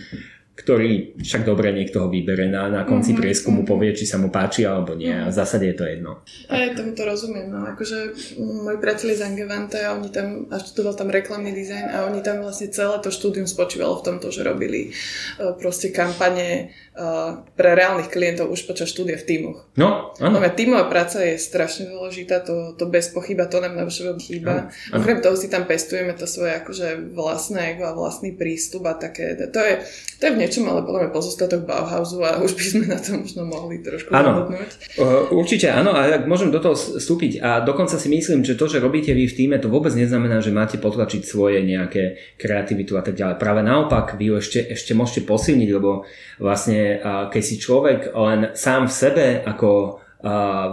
ktorý 0.61 1.16
však 1.16 1.49
dobre 1.49 1.73
niekto 1.73 2.05
ho 2.05 2.12
vybere 2.12 2.53
na, 2.53 2.68
na 2.68 2.85
konci 2.85 3.16
mm-hmm. 3.16 3.23
prieskumu, 3.25 3.61
povie, 3.64 3.96
či 3.96 4.05
sa 4.05 4.20
mu 4.20 4.29
páči 4.29 4.68
alebo 4.68 4.92
nie. 4.92 5.09
A 5.09 5.33
v 5.33 5.35
zásade 5.35 5.64
je 5.73 5.77
to 5.81 5.88
jedno. 5.88 6.20
Aj 6.53 6.77
tomu 6.77 6.92
to 6.92 7.09
rozumiem. 7.09 7.49
No. 7.49 7.64
Akože 7.73 8.12
môj 8.37 8.77
priateľ 8.77 9.09
z 9.16 9.23
Angevante 9.25 9.81
a 9.81 9.96
oni 9.96 10.12
tam, 10.12 10.44
a 10.53 10.61
študoval 10.61 11.01
tam 11.01 11.09
reklamný 11.09 11.57
dizajn 11.57 11.87
a 11.88 11.96
oni 12.12 12.20
tam 12.20 12.44
vlastne 12.44 12.68
celé 12.68 13.01
to 13.01 13.09
štúdium 13.09 13.49
spočívalo 13.49 14.05
v 14.05 14.07
tomto, 14.12 14.29
že 14.29 14.44
robili 14.44 14.92
uh, 14.92 15.57
proste 15.57 15.88
kampane 15.88 16.77
uh, 16.92 17.40
pre 17.57 17.73
reálnych 17.73 18.12
klientov 18.12 18.53
už 18.53 18.68
počas 18.68 18.92
štúdia 18.92 19.16
v 19.16 19.25
týmoch. 19.25 19.64
No, 19.81 20.12
áno. 20.20 20.37
No, 20.37 20.49
tímová 20.53 20.92
práca 20.92 21.25
je 21.25 21.40
strašne 21.40 21.88
dôležitá, 21.88 22.44
to, 22.44 22.77
to 22.77 22.85
bez 22.85 23.09
pochyba, 23.09 23.49
to 23.49 23.64
nám 23.64 23.79
na 23.81 23.88
chýba. 24.20 24.68
Okrem 24.92 25.25
toho 25.25 25.38
si 25.38 25.49
tam 25.49 25.64
pestujeme 25.64 26.12
to 26.12 26.29
svoje 26.29 26.59
akože 26.61 27.16
vlastné 27.16 27.77
ego 27.77 27.88
a 27.88 27.96
vlastný 27.96 28.37
prístup 28.37 28.85
a 28.90 28.99
také, 28.99 29.38
to 29.38 29.61
je, 29.62 29.75
to 30.20 30.23
je 30.29 30.35
v 30.35 30.40
niečom, 30.51 30.67
ale 30.67 30.83
podľa 30.83 31.07
mňa 31.07 31.11
pozostatok 31.15 31.63
Bauhausu 31.63 32.19
a 32.27 32.43
už 32.43 32.59
by 32.59 32.65
sme 32.67 32.85
na 32.91 32.99
to 32.99 33.15
možno 33.15 33.47
mohli 33.47 33.79
trošku 33.79 34.11
áno. 34.11 34.51
Určite 35.31 35.71
áno, 35.71 35.95
a 35.95 36.11
ak 36.11 36.27
môžem 36.27 36.51
do 36.51 36.59
toho 36.59 36.75
vstúpiť 36.75 37.39
a 37.39 37.63
dokonca 37.63 37.95
si 37.95 38.11
myslím, 38.11 38.43
že 38.43 38.59
to, 38.59 38.67
že 38.67 38.83
robíte 38.83 39.15
vy 39.15 39.31
v 39.31 39.37
týme, 39.39 39.63
to 39.63 39.71
vôbec 39.71 39.95
neznamená, 39.95 40.43
že 40.43 40.51
máte 40.51 40.83
potlačiť 40.83 41.23
svoje 41.23 41.63
nejaké 41.63 42.35
kreativitu 42.35 42.99
a 42.99 43.07
tak 43.07 43.15
ďalej. 43.15 43.39
Práve 43.39 43.63
naopak, 43.63 44.19
vy 44.19 44.35
ju 44.35 44.35
ešte, 44.43 44.59
ešte 44.67 44.99
môžete 44.99 45.23
posilniť, 45.31 45.71
lebo 45.71 46.03
vlastne 46.43 46.99
keď 47.31 47.43
si 47.47 47.63
človek 47.63 48.11
len 48.11 48.59
sám 48.59 48.91
v 48.91 48.97
sebe 48.99 49.27
ako 49.47 50.03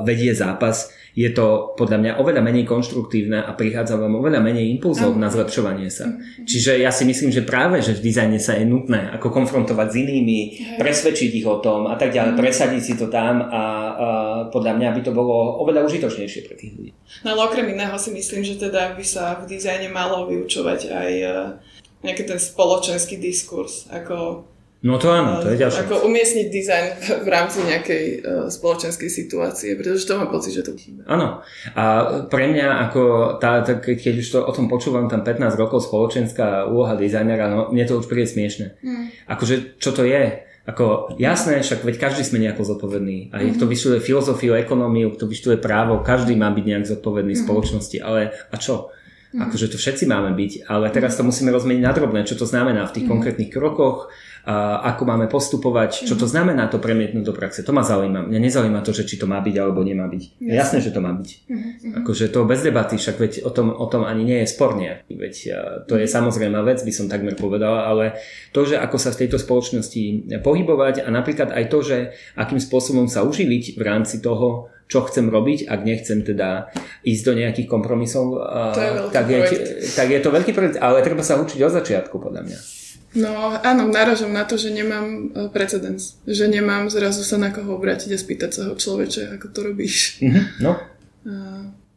vedie 0.02 0.34
zápas, 0.34 0.90
je 1.17 1.34
to 1.34 1.73
podľa 1.73 1.97
mňa 1.97 2.12
oveľa 2.21 2.45
menej 2.45 2.69
konštruktívne 2.69 3.41
a 3.41 3.58
prichádza 3.58 3.97
vám 3.97 4.21
oveľa 4.21 4.38
menej 4.38 4.69
impulzov 4.77 5.17
na 5.17 5.34
zlepšovanie 5.34 5.89
sa. 5.89 6.06
Mhm. 6.13 6.45
Čiže 6.45 6.77
ja 6.77 6.93
si 6.93 7.10
myslím, 7.10 7.34
že 7.34 7.41
práve, 7.41 7.82
že 7.82 7.97
v 7.97 8.06
dizajne 8.06 8.38
sa 8.38 8.53
je 8.53 8.69
nutné 8.69 9.10
ako 9.17 9.34
konfrontovať 9.34 9.88
s 9.89 9.95
inými, 9.97 10.39
presvedčiť 10.77 11.41
ich 11.41 11.47
o 11.49 11.58
tom 11.58 11.89
a 11.89 11.97
tak 11.97 12.13
ďalej, 12.13 12.38
mhm. 12.38 12.39
presadiť 12.39 12.82
si 12.86 12.93
to 12.93 13.10
tam 13.10 13.41
a, 13.41 13.49
a 13.49 13.63
podľa 14.53 14.77
mňa 14.77 14.89
by 14.93 15.01
to 15.01 15.12
bolo 15.12 15.58
oveľa 15.65 15.89
užitočnejšie 15.89 16.45
pre 16.45 16.53
tých 16.53 16.77
ľudí. 16.77 16.91
No 17.25 17.34
ale 17.34 17.49
okrem 17.49 17.65
iného 17.73 17.97
si 17.97 18.13
myslím, 18.13 18.45
že 18.45 18.62
teda 18.62 18.93
by 18.93 19.01
sa 19.01 19.41
v 19.41 19.49
dizajne 19.49 19.89
malo 19.89 20.30
vyučovať 20.30 20.80
aj 20.93 21.12
e, 21.17 21.34
nejaký 22.06 22.30
ten 22.30 22.38
spoločenský 22.38 23.17
diskurs, 23.17 23.89
ako 23.89 24.45
No 24.86 25.02
to 25.02 25.10
áno, 25.10 25.42
to 25.42 25.50
je 25.50 25.58
ďalšie. 25.58 25.90
Ako 25.90 26.06
umiestniť 26.06 26.48
dizajn 26.54 26.86
v 27.26 27.30
rámci 27.30 27.66
nejakej 27.66 28.06
uh, 28.06 28.46
spoločenskej 28.52 29.10
situácie, 29.10 29.74
pretože 29.74 30.06
to 30.06 30.18
mám 30.22 30.30
pocit, 30.30 30.54
že 30.54 30.62
to 30.62 30.78
chýba. 30.78 31.02
Áno. 31.10 31.42
A 31.74 31.84
pre 32.30 32.46
mňa, 32.54 32.90
ako 32.90 33.02
tá, 33.42 33.66
tá, 33.66 33.82
keď 33.82 34.13
už 34.22 34.28
to 34.30 34.40
o 34.46 34.52
tom 34.54 34.70
počúvam 34.70 35.10
tam 35.10 35.26
15 35.26 35.58
rokov 35.58 35.90
spoločenská 35.90 36.70
úloha 36.70 36.94
dizajnera, 36.94 37.50
no 37.50 37.74
mne 37.74 37.90
to 37.90 37.98
už 37.98 38.06
príde 38.06 38.30
smiešne. 38.30 38.78
Hmm. 38.86 39.10
Akože, 39.26 39.82
čo 39.82 39.92
to 39.98 40.06
je? 40.06 40.48
Ako, 40.68 41.16
jasné, 41.16 41.63
však 41.63 41.88
veď 41.88 41.96
každý 41.96 42.28
sme 42.28 42.44
nejako 42.44 42.68
zodpovedný. 42.76 43.32
A 43.32 43.40
mm-hmm. 43.40 43.56
kto 43.56 43.72
vyštuduje 43.72 44.04
filozofiu, 44.04 44.52
ekonómiu, 44.60 45.16
kto 45.16 45.24
vyštuduje 45.24 45.63
právo, 45.63 46.04
každý 46.04 46.36
má 46.36 46.52
byť 46.52 46.66
nejak 46.68 46.86
zodpovedný 46.92 47.40
mm-hmm. 47.40 47.48
spoločnosti. 47.48 47.98
Ale 48.04 48.36
a 48.52 48.56
čo? 48.60 48.92
Mm-hmm. 48.92 49.48
Akože 49.48 49.72
to 49.72 49.80
všetci 49.80 50.04
máme 50.12 50.36
byť, 50.36 50.68
ale 50.68 50.92
teraz 50.92 51.16
to 51.16 51.24
musíme 51.24 51.56
rozmeniť 51.56 51.84
na 51.88 51.96
drobné, 51.96 52.28
čo 52.28 52.36
to 52.36 52.44
znamená 52.44 52.84
v 52.84 53.00
tých 53.00 53.08
mm-hmm. 53.08 53.12
konkrétnych 53.16 53.52
krokoch, 53.56 54.12
ako 54.47 55.03
máme 55.03 55.27
postupovať, 55.27 56.07
čo 56.07 56.15
to 56.15 56.23
mhm. 56.23 56.31
znamená 56.31 56.63
to 56.71 56.79
premietnúť 56.79 57.23
do 57.27 57.36
praxe. 57.36 57.67
To 57.67 57.75
ma 57.75 57.83
zaujíma. 57.83 58.31
Mňa 58.31 58.39
nezaujíma 58.39 58.79
to, 58.79 58.95
že 58.95 59.03
či 59.03 59.19
to 59.19 59.27
má 59.27 59.43
byť 59.43 59.55
alebo 59.60 59.83
nemá 59.83 60.07
byť. 60.07 60.39
Jasne, 60.39 60.55
Jasné 60.55 60.77
že 60.88 60.91
to 60.95 61.03
má 61.03 61.12
byť. 61.12 61.29
Uh-huh. 61.51 61.99
Akože 62.03 62.31
to 62.31 62.47
bez 62.47 62.63
debaty, 62.63 62.95
však 62.95 63.19
veď 63.19 63.33
o 63.43 63.51
tom, 63.51 63.75
o 63.75 63.86
tom 63.91 64.07
ani 64.07 64.23
nie 64.23 64.39
je 64.43 64.47
sporne. 64.47 65.03
Veď 65.12 65.36
to 65.91 65.99
je 65.99 66.07
samozrejmá 66.07 66.63
vec, 66.63 66.79
by 66.79 66.93
som 66.95 67.12
takmer 67.12 67.36
povedal, 67.36 67.75
ale 67.83 68.15
to, 68.55 68.63
že 68.63 68.79
ako 68.79 68.95
sa 68.95 69.12
v 69.12 69.27
tejto 69.27 69.36
spoločnosti 69.36 70.31
pohybovať 70.39 71.03
a 71.03 71.12
napríklad 71.12 71.51
aj 71.51 71.65
to, 71.67 71.83
že 71.83 71.97
akým 72.39 72.63
spôsobom 72.63 73.12
sa 73.12 73.27
uživiť 73.27 73.75
v 73.75 73.81
rámci 73.83 74.23
toho, 74.23 74.71
čo 74.88 75.03
chcem 75.03 75.27
robiť, 75.27 75.67
ak 75.67 75.83
nechcem 75.83 76.23
teda 76.23 76.71
ísť 77.03 77.23
do 77.27 77.33
nejakých 77.36 77.67
kompromisov, 77.67 78.39
je 78.71 79.12
tak, 79.12 79.27
je, 79.27 79.39
tak 79.91 80.07
je 80.07 80.19
to 80.23 80.31
veľký 80.31 80.55
projekt, 80.55 80.79
ale 80.79 81.03
treba 81.03 81.19
sa 81.19 81.36
učiť 81.36 81.60
od 81.60 81.75
začiatku, 81.75 82.15
podľa 82.15 82.47
mňa. 82.47 82.77
No 83.15 83.56
áno, 83.63 83.88
naražam 83.88 84.36
na 84.36 84.43
to, 84.43 84.60
že 84.60 84.67
nemám 84.67 85.32
e, 85.32 85.48
precedens. 85.48 86.20
Že 86.28 86.60
nemám 86.60 86.91
zrazu 86.91 87.24
sa 87.24 87.39
na 87.39 87.56
koho 87.56 87.80
obrátiť 87.80 88.12
a 88.12 88.20
spýtať 88.20 88.52
sa 88.52 88.62
ho 88.67 88.74
človeče, 88.76 89.39
ako 89.39 89.48
to 89.56 89.60
robíš. 89.63 90.20
Mm-hmm, 90.20 90.46
no. 90.60 90.76
A 91.28 91.34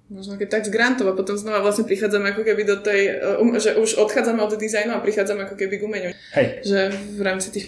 možno 0.06 0.38
keď 0.38 0.48
tak 0.58 0.66
z 0.66 0.74
grantov 0.74 1.10
a 1.10 1.18
potom 1.18 1.34
znova 1.34 1.62
vlastne 1.66 1.82
prichádzame 1.86 2.30
ako 2.30 2.42
keby 2.46 2.62
do 2.62 2.76
tej, 2.78 3.18
e, 3.18 3.42
um, 3.42 3.58
že 3.58 3.74
už 3.74 3.98
odchádzame 3.98 4.38
od 4.38 4.54
dizajnu 4.54 4.94
a 4.94 5.02
prichádzame 5.02 5.50
ako 5.50 5.54
keby 5.58 5.82
k 5.82 5.86
umeniu. 5.86 6.10
Hej. 6.38 6.46
Že 6.62 6.78
v 7.18 7.20
rámci 7.26 7.48
tých 7.50 7.66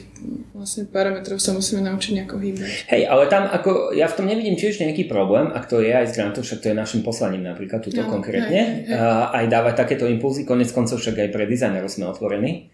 vlastne 0.55 0.87
parametrov 0.87 1.43
sa 1.43 1.51
musíme 1.51 1.83
naučiť 1.83 2.23
nejako 2.23 2.39
hýbať. 2.39 2.71
Hej, 2.95 3.03
ale 3.11 3.27
tam 3.27 3.51
ako, 3.51 3.91
ja 3.91 4.07
v 4.07 4.17
tom 4.23 4.31
nevidím 4.31 4.55
tiež 4.55 4.79
nejaký 4.79 5.11
problém, 5.11 5.51
ak 5.51 5.67
to 5.67 5.83
je 5.83 5.91
aj 5.91 6.15
z 6.15 6.23
grantov, 6.23 6.47
však 6.47 6.63
to 6.63 6.71
je 6.71 6.77
našim 6.79 7.03
poslaním 7.03 7.43
napríklad, 7.43 7.83
túto 7.83 7.99
no, 7.99 8.07
konkrétne, 8.07 8.87
hej, 8.87 8.87
hej. 8.87 9.03
aj 9.35 9.45
dávať 9.51 9.75
takéto 9.75 10.07
impulzy, 10.07 10.47
konec 10.47 10.71
koncov 10.71 11.03
však 11.03 11.19
aj 11.19 11.29
pre 11.35 11.51
dizajnerov 11.51 11.91
sme 11.91 12.07
otvorení 12.07 12.71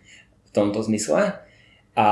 tomto 0.59 0.83
zmysle 0.83 1.33
a 1.99 2.09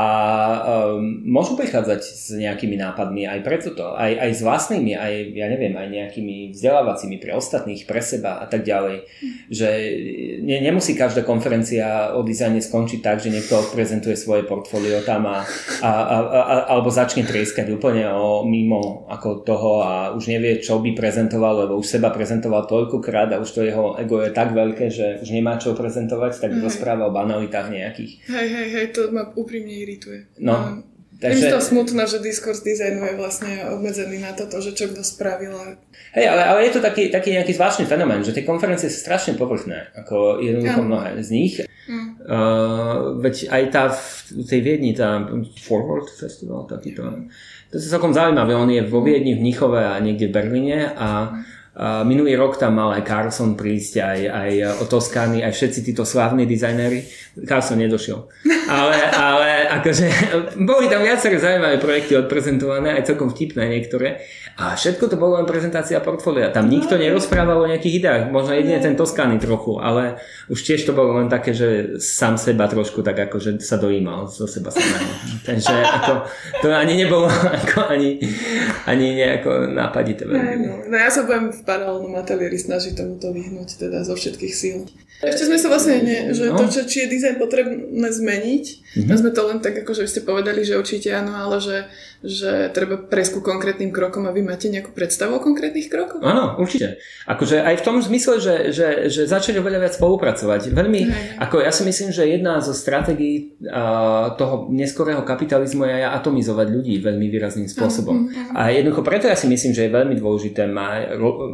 um, 0.67 1.23
môžu 1.23 1.55
prichádzať 1.55 2.01
s 2.03 2.35
nejakými 2.35 2.75
nápadmi 2.75 3.23
aj 3.23 3.39
pre 3.47 3.63
toto, 3.63 3.95
aj, 3.95 4.19
aj 4.19 4.31
s 4.35 4.41
vlastnými, 4.43 4.99
aj 4.99 5.13
ja 5.31 5.47
neviem, 5.47 5.79
aj 5.79 5.87
nejakými 5.87 6.51
vzdelávacími 6.51 7.23
pre 7.23 7.39
ostatných, 7.39 7.87
pre 7.87 8.03
seba 8.03 8.43
a 8.43 8.51
tak 8.51 8.67
ďalej. 8.67 9.07
Že 9.47 9.69
ne, 10.43 10.59
nemusí 10.59 10.99
každá 10.99 11.23
konferencia 11.23 12.19
o 12.19 12.27
dizajne 12.27 12.59
skončiť 12.59 12.99
tak, 12.99 13.23
že 13.23 13.31
niekto 13.31 13.63
prezentuje 13.71 14.19
svoje 14.19 14.43
portfólio 14.43 15.07
tam 15.07 15.31
a, 15.31 15.47
a, 15.79 15.91
a, 15.95 16.17
a, 16.19 16.55
alebo 16.75 16.91
začne 16.91 17.23
trieskať 17.23 17.71
úplne 17.71 18.11
o 18.11 18.43
mimo 18.43 19.07
ako 19.07 19.47
toho 19.47 19.87
a 19.87 20.11
už 20.19 20.35
nevie, 20.35 20.59
čo 20.59 20.83
by 20.83 20.99
prezentoval, 20.99 21.63
lebo 21.63 21.79
už 21.79 21.87
seba 21.87 22.11
prezentoval 22.11 22.67
toľkokrát 22.67 23.31
a 23.31 23.39
už 23.39 23.55
to 23.55 23.63
jeho 23.63 23.95
ego 24.03 24.19
je 24.19 24.35
tak 24.35 24.51
veľké, 24.51 24.91
že 24.91 25.23
už 25.23 25.31
nemá 25.31 25.63
čo 25.63 25.79
prezentovať, 25.79 26.43
tak 26.43 26.51
rozpráva 26.59 27.07
o 27.07 27.15
banalitách 27.15 27.71
nejakých. 27.71 28.27
Hej, 28.27 28.49
hej, 28.51 28.69
hej, 28.75 28.87
to 28.91 29.15
ma 29.15 29.31
úprimne 29.31 29.76
irituje. 29.83 30.27
No, 30.39 30.83
Takže... 31.17 31.49
Je 31.49 31.53
to 31.53 31.61
smutné, 31.65 32.05
že 32.05 32.21
diskurs 32.21 32.61
dizajnu 32.61 33.01
je 33.01 33.15
vlastne 33.17 33.53
obmedzený 33.73 34.21
na 34.21 34.37
toto, 34.37 34.61
že 34.61 34.77
čo 34.77 34.93
kto 34.93 35.01
spravil. 35.01 35.57
Hej, 36.13 36.29
ale, 36.29 36.43
ale 36.45 36.59
je 36.69 36.77
to 36.77 36.81
taký, 36.85 37.09
taký 37.09 37.33
nejaký 37.33 37.57
zvláštny 37.57 37.89
fenomén, 37.89 38.21
že 38.21 38.37
tie 38.37 38.45
konferencie 38.45 38.93
sú 38.93 39.01
strašne 39.01 39.33
povrchné, 39.33 39.97
ako 39.97 40.45
jednoducho 40.45 40.81
ja. 40.85 40.89
mnohé 40.93 41.11
z 41.25 41.29
nich. 41.33 41.55
Mm. 41.89 42.21
Uh, 42.21 43.17
veď 43.25 43.49
aj 43.49 43.63
tá 43.73 43.83
v 44.35 44.45
tej 44.45 44.61
Viedni, 44.61 44.93
tá 44.93 45.25
Forward 45.65 46.11
Festival, 46.13 46.69
takýto, 46.69 47.31
to 47.73 47.81
je 47.81 47.89
celkom 47.89 48.13
zaujímavé, 48.13 48.53
on 48.53 48.69
je 48.69 48.85
vo 48.85 49.01
Viedni, 49.01 49.39
v 49.39 49.45
Nichove 49.47 49.81
a 49.81 49.97
niekde 50.03 50.29
v 50.29 50.37
Berlíne 50.37 50.93
a 50.93 51.33
mm 51.33 51.56
minulý 52.09 52.41
rok 52.41 52.57
tam 52.57 52.81
mal 52.81 52.97
aj 52.97 53.05
Carlson 53.05 53.53
prísť, 53.53 54.01
aj, 54.01 54.21
aj 54.33 54.51
Otoskány, 54.89 55.45
aj 55.45 55.53
všetci 55.53 55.81
títo 55.93 56.09
slávni 56.09 56.49
dizajnéri. 56.49 57.05
Carlson 57.45 57.77
nedošiel. 57.77 58.17
Ale, 58.67 58.97
ale 59.13 59.49
akože, 59.69 60.07
boli 60.65 60.89
tam 60.89 61.05
viaceré 61.05 61.37
zaujímavé 61.37 61.77
projekty 61.77 62.17
odprezentované, 62.17 62.97
aj 62.97 63.13
celkom 63.13 63.29
vtipné 63.29 63.69
niektoré. 63.69 64.25
A 64.57 64.73
všetko 64.73 65.13
to 65.13 65.21
bolo 65.21 65.37
len 65.37 65.45
prezentácia 65.45 66.01
portfólia. 66.01 66.49
Tam 66.49 66.65
nikto 66.73 66.97
nerozprával 66.97 67.61
o 67.61 67.69
nejakých 67.69 67.97
ideách, 68.01 68.23
možno 68.33 68.57
jedine 68.57 68.81
ten 68.81 68.97
Toskány 68.97 69.37
trochu, 69.37 69.77
ale 69.77 70.17
už 70.49 70.65
tiež 70.65 70.89
to 70.89 70.97
bolo 70.97 71.21
len 71.21 71.29
také, 71.29 71.53
že 71.53 72.01
sám 72.01 72.41
seba 72.41 72.65
trošku 72.65 73.05
tak 73.05 73.29
akože 73.29 73.61
sa 73.61 73.77
dojímal 73.77 74.33
zo 74.33 74.49
seba 74.49 74.73
samého. 74.73 75.13
Takže 75.45 75.77
ako, 76.01 76.13
to 76.65 76.73
ani 76.73 77.05
nebolo 77.05 77.29
ako 77.61 77.85
ani, 77.85 78.17
ani 78.89 79.13
nejako 79.13 79.77
nápadité. 79.77 80.25
No, 80.25 80.41
no 80.89 80.97
ja 80.97 81.13
sa 81.13 81.29
budem 81.29 81.53
v 81.53 81.61
paralelnom 81.67 82.15
ateliéri 82.15 82.57
snažiť 82.57 82.95
tomuto 82.95 83.35
vyhnúť 83.35 83.83
teda 83.83 84.07
zo 84.07 84.15
všetkých 84.15 84.55
síl. 84.55 84.87
Ešte 85.17 85.49
sme 85.49 85.57
sa 85.57 85.73
vlastne, 85.73 86.05
nie, 86.05 86.29
že 86.37 86.53
no. 86.53 86.61
to, 86.61 86.69
čo, 86.69 86.85
či 86.85 87.09
je 87.09 87.13
dizajn 87.17 87.41
potrebné 87.41 88.09
zmeniť, 88.13 88.65
mm-hmm. 89.01 89.17
sme 89.17 89.31
to 89.33 89.43
len 89.49 89.59
tak, 89.65 89.81
ako 89.81 89.97
že 89.97 90.13
ste 90.13 90.21
povedali, 90.21 90.61
že 90.61 90.77
určite 90.77 91.09
áno, 91.09 91.33
ale 91.33 91.57
že, 91.57 91.89
že 92.27 92.75
treba 92.75 92.99
prejsť 92.99 93.39
ku 93.39 93.41
konkrétnym 93.41 93.95
krokom 93.95 94.27
a 94.27 94.35
vy 94.35 94.43
máte 94.43 94.67
nejakú 94.67 94.91
predstavu 94.91 95.39
o 95.39 95.41
konkrétnych 95.41 95.87
krokoch? 95.87 96.21
Áno, 96.21 96.59
určite. 96.59 96.99
Akože 97.25 97.63
aj 97.63 97.81
v 97.81 97.85
tom 97.87 97.97
zmysle, 98.03 98.43
že, 98.43 98.55
že, 98.75 98.89
že 99.07 99.31
začať 99.31 99.63
oveľa 99.63 99.87
viac 99.87 99.95
spolupracovať. 99.95 100.75
Veľmi, 100.75 101.03
aj. 101.07 101.47
ako 101.47 101.63
ja 101.63 101.71
si 101.71 101.87
myslím, 101.87 102.11
že 102.11 102.27
jedna 102.27 102.59
zo 102.59 102.75
stratégií 102.75 103.55
uh, 103.63 104.35
toho 104.35 104.67
neskorého 104.75 105.23
kapitalizmu 105.23 105.87
je 105.87 105.93
aj 106.03 106.05
atomizovať 106.21 106.67
ľudí 106.75 106.99
veľmi 106.99 107.27
výrazným 107.31 107.71
spôsobom. 107.71 108.27
Uh-huh. 108.27 108.59
A 108.59 108.75
jednoducho 108.75 109.07
preto 109.07 109.31
ja 109.31 109.39
si 109.39 109.47
myslím, 109.47 109.73
že 109.73 109.87
je 109.87 109.97
veľmi 109.97 110.19
dôležité 110.19 110.67
ma 110.67 111.07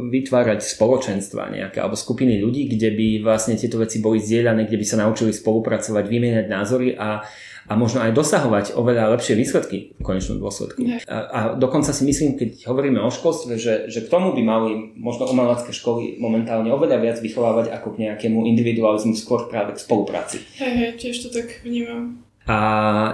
vytvárať 0.09 0.65
spoločenstva 0.65 1.53
nejaké 1.53 1.77
alebo 1.77 1.93
skupiny 1.93 2.41
ľudí, 2.41 2.67
kde 2.73 2.89
by 2.97 3.07
vlastne 3.21 3.53
tieto 3.55 3.77
veci 3.77 4.01
boli 4.01 4.17
zdieľané, 4.17 4.65
kde 4.65 4.81
by 4.81 4.85
sa 4.89 4.97
naučili 5.05 5.29
spolupracovať, 5.29 6.03
vymieňať 6.09 6.45
názory 6.49 6.97
a 6.97 7.21
a 7.67 7.73
možno 7.79 8.03
aj 8.03 8.11
dosahovať 8.11 8.65
oveľa 8.75 9.15
lepšie 9.15 9.39
výsledky 9.39 9.95
v 9.95 10.01
konečnom 10.03 10.39
dôsledku. 10.39 10.83
A, 11.07 11.17
a 11.17 11.39
dokonca 11.55 11.95
si 11.95 12.03
myslím, 12.03 12.35
keď 12.35 12.67
hovoríme 12.67 12.99
o 12.99 13.07
školstve, 13.07 13.55
že, 13.55 13.87
že 13.87 14.03
k 14.03 14.11
tomu 14.11 14.35
by 14.35 14.41
mali 14.43 14.91
možno 14.99 15.31
umelecké 15.31 15.71
školy 15.71 16.19
momentálne 16.19 16.67
oveľa 16.71 16.99
viac 16.99 17.17
vychovávať 17.23 17.71
ako 17.71 17.95
k 17.95 18.09
nejakému 18.09 18.43
individualizmu, 18.51 19.15
skôr 19.15 19.47
práve 19.47 19.79
k 19.79 19.83
spolupráci. 19.83 20.43
Hej, 20.59 20.73
hej, 20.75 20.91
tiež 20.99 21.15
to 21.23 21.29
tak 21.31 21.63
vnímam. 21.63 22.19
A 22.43 22.57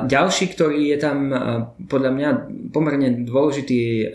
ďalší, 0.09 0.57
ktorý 0.57 0.89
je 0.89 0.97
tam 0.97 1.29
podľa 1.85 2.11
mňa 2.17 2.29
pomerne 2.73 3.29
dôležitý 3.29 4.09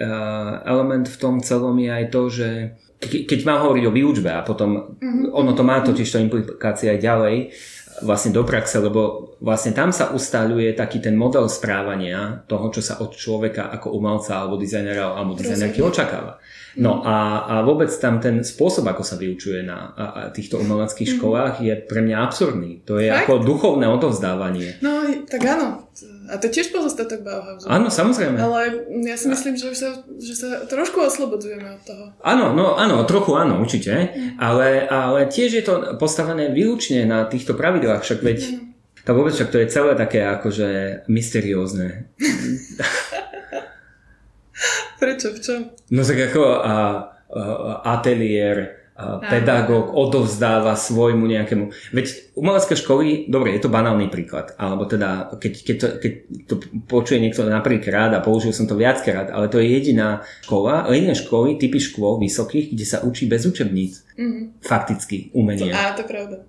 element 0.66 1.06
v 1.06 1.20
tom 1.22 1.38
celom 1.38 1.78
je 1.78 1.90
aj 1.90 2.04
to, 2.10 2.22
že 2.26 2.48
keď 2.98 3.40
mám 3.46 3.62
hovoriť 3.68 3.84
o 3.86 3.94
výučbe 3.94 4.30
a 4.32 4.42
potom 4.42 4.96
mm-hmm. 4.98 5.30
ono 5.30 5.52
to 5.52 5.62
má 5.62 5.84
totiž 5.84 6.08
to 6.08 6.18
implikácie 6.18 6.88
aj 6.90 6.98
ďalej, 6.98 7.36
vlastne 8.02 8.34
do 8.34 8.42
praxe, 8.42 8.82
lebo 8.82 9.34
vlastne 9.38 9.70
tam 9.70 9.94
sa 9.94 10.10
ustaľuje 10.10 10.74
taký 10.74 10.98
ten 10.98 11.14
model 11.14 11.46
správania 11.46 12.42
toho, 12.50 12.72
čo 12.74 12.82
sa 12.82 12.98
od 12.98 13.14
človeka 13.14 13.70
ako 13.70 13.94
umelca 13.94 14.40
alebo 14.40 14.58
dizajnera 14.58 15.14
alebo 15.14 15.38
dizajnerky 15.38 15.78
očakáva. 15.78 16.42
No 16.74 17.06
a, 17.06 17.46
a 17.46 17.54
vôbec 17.62 17.86
tam 18.02 18.18
ten 18.18 18.42
spôsob, 18.42 18.90
ako 18.90 19.06
sa 19.06 19.14
vyučuje 19.14 19.62
na 19.62 19.94
a, 19.94 20.04
a 20.10 20.20
týchto 20.34 20.58
umeleckých 20.58 21.06
mm-hmm. 21.06 21.22
školách 21.22 21.54
je 21.62 21.74
pre 21.86 22.00
mňa 22.02 22.16
absurdný. 22.18 22.82
To 22.90 22.98
je 22.98 23.14
Fakt? 23.14 23.30
ako 23.30 23.32
duchovné 23.46 23.86
odovzdávanie. 23.86 24.82
No, 24.82 25.06
tak 25.30 25.46
áno. 25.46 25.86
A 26.26 26.40
to 26.42 26.50
tiež 26.50 26.74
pozostatok 26.74 27.22
Bauhausu. 27.22 27.70
Áno, 27.70 27.92
samozrejme. 27.92 28.40
Ale 28.40 28.60
ja 29.06 29.14
si 29.14 29.30
myslím, 29.30 29.54
že, 29.54 29.76
sa, 29.76 30.02
že 30.18 30.34
sa 30.34 30.66
trošku 30.66 30.98
oslobodzujeme 30.98 31.78
od 31.78 31.82
toho. 31.86 32.04
Áno, 32.26 32.50
no 32.50 32.74
áno, 32.74 33.06
trochu 33.06 33.38
áno, 33.38 33.62
určite. 33.62 34.10
Mm. 34.10 34.42
Ale, 34.42 34.88
ale 34.90 35.30
tiež 35.30 35.50
je 35.54 35.62
to 35.62 35.74
postavené 36.00 36.50
výlučne 36.50 37.06
na 37.06 37.30
týchto 37.30 37.54
pravidlách, 37.54 38.02
však 38.02 38.18
veď 38.24 38.38
mm. 38.40 38.58
to 39.06 39.10
vôbec 39.14 39.36
však 39.36 39.52
to 39.54 39.62
je 39.62 39.70
celé 39.70 39.92
také 39.94 40.26
akože 40.26 40.68
mysteriózne. 41.06 42.10
Prečo? 45.00 45.34
V 45.34 45.38
čom? 45.40 45.60
No 45.90 46.00
tak 46.06 46.18
ako 46.30 46.42
a, 46.42 46.54
a, 46.64 46.76
ateliér, 47.98 48.84
pedagóg 49.26 49.90
odovzdáva 49.90 50.78
svojmu 50.78 51.26
nejakému... 51.26 51.90
Veď 51.90 52.30
umelecké 52.38 52.78
školy, 52.78 53.26
dobre, 53.26 53.50
je 53.58 53.66
to 53.66 53.72
banálny 53.72 54.06
príklad, 54.06 54.54
alebo 54.54 54.86
teda, 54.86 55.34
keď, 55.34 55.52
keď, 55.66 55.76
to, 55.82 55.88
keď 55.98 56.12
to 56.46 56.54
počuje 56.86 57.18
niekto 57.18 57.42
napríklad 57.42 58.14
a 58.14 58.22
použil 58.22 58.54
som 58.54 58.70
to 58.70 58.78
viackrát, 58.78 59.34
ale 59.34 59.50
to 59.50 59.58
je 59.58 59.66
jediná 59.66 60.22
škola, 60.46 60.86
jediné 60.94 61.18
školy, 61.18 61.58
typy 61.58 61.82
škôl 61.82 62.22
vysokých, 62.22 62.70
kde 62.70 62.86
sa 62.86 63.02
učí 63.02 63.26
bez 63.26 63.42
učebníc. 63.50 64.06
Mm-hmm. 64.14 64.62
Fakticky 64.62 65.34
umenie. 65.34 65.74
Á, 65.74 65.98
to 65.98 66.06
pravda. 66.06 66.46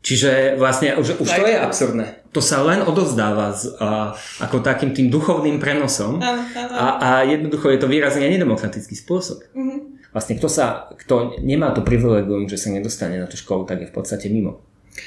Čiže 0.00 0.56
vlastne 0.56 0.96
už, 0.96 1.20
už 1.20 1.28
to 1.28 1.44
je 1.44 1.56
absurdné. 1.60 2.24
To 2.32 2.40
sa 2.40 2.64
len 2.64 2.80
odovzdáva 2.80 3.52
z, 3.52 3.76
a, 3.76 4.16
ako 4.40 4.64
takým 4.64 4.96
tým 4.96 5.12
duchovným 5.12 5.60
prenosom 5.60 6.22
a, 6.22 6.86
a 6.96 7.08
jednoducho 7.28 7.68
je 7.68 7.78
to 7.82 7.90
výrazne 7.90 8.24
nedemokratický 8.24 8.96
spôsob. 8.96 9.44
Mm-hmm. 9.52 9.78
Vlastne 10.10 10.40
kto, 10.40 10.48
sa, 10.48 10.88
kto 10.96 11.38
nemá 11.44 11.70
to 11.76 11.84
privilegium, 11.84 12.48
že 12.48 12.56
sa 12.56 12.72
nedostane 12.72 13.20
na 13.20 13.28
tú 13.28 13.36
školu, 13.36 13.68
tak 13.68 13.84
je 13.84 13.90
v 13.92 13.94
podstate 13.94 14.26
mimo. 14.32 14.64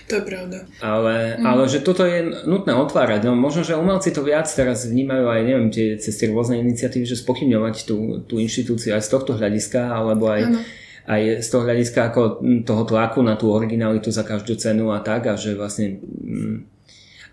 To 0.07 0.15
je 0.15 0.23
pravda. 0.23 0.63
Ale, 0.79 1.37
mm. 1.37 1.43
ale 1.43 1.61
že 1.67 1.83
toto 1.83 2.07
je 2.07 2.47
nutné 2.47 2.71
otvárať. 2.71 3.27
No 3.27 3.35
možno, 3.35 3.67
že 3.67 3.75
umelci 3.75 4.15
to 4.15 4.23
viac 4.23 4.47
teraz 4.47 4.87
vnímajú 4.87 5.25
aj, 5.27 5.41
neviem, 5.43 5.69
tie, 5.73 5.99
cez 5.99 6.15
tie 6.15 6.31
rôzne 6.31 6.61
iniciatívy, 6.63 7.03
že 7.03 7.19
spochybňovať 7.19 7.75
tú, 7.83 8.23
tú 8.23 8.39
inštitúciu 8.39 8.95
aj 8.95 9.03
z 9.03 9.09
tohto 9.11 9.35
hľadiska, 9.35 9.91
alebo 9.91 10.31
aj 10.31 10.41
ano 10.53 10.61
aj 11.03 11.43
z 11.43 11.47
toho 11.51 11.63
hľadiska 11.67 11.99
ako 12.11 12.21
toho 12.63 12.83
tlaku 12.87 13.19
na 13.19 13.35
tú 13.35 13.51
originalitu 13.51 14.07
za 14.07 14.23
každú 14.23 14.55
cenu 14.55 14.95
a 14.95 15.03
tak 15.03 15.27
a 15.27 15.35
že 15.35 15.55
vlastne 15.55 15.99
mm, 15.99 16.73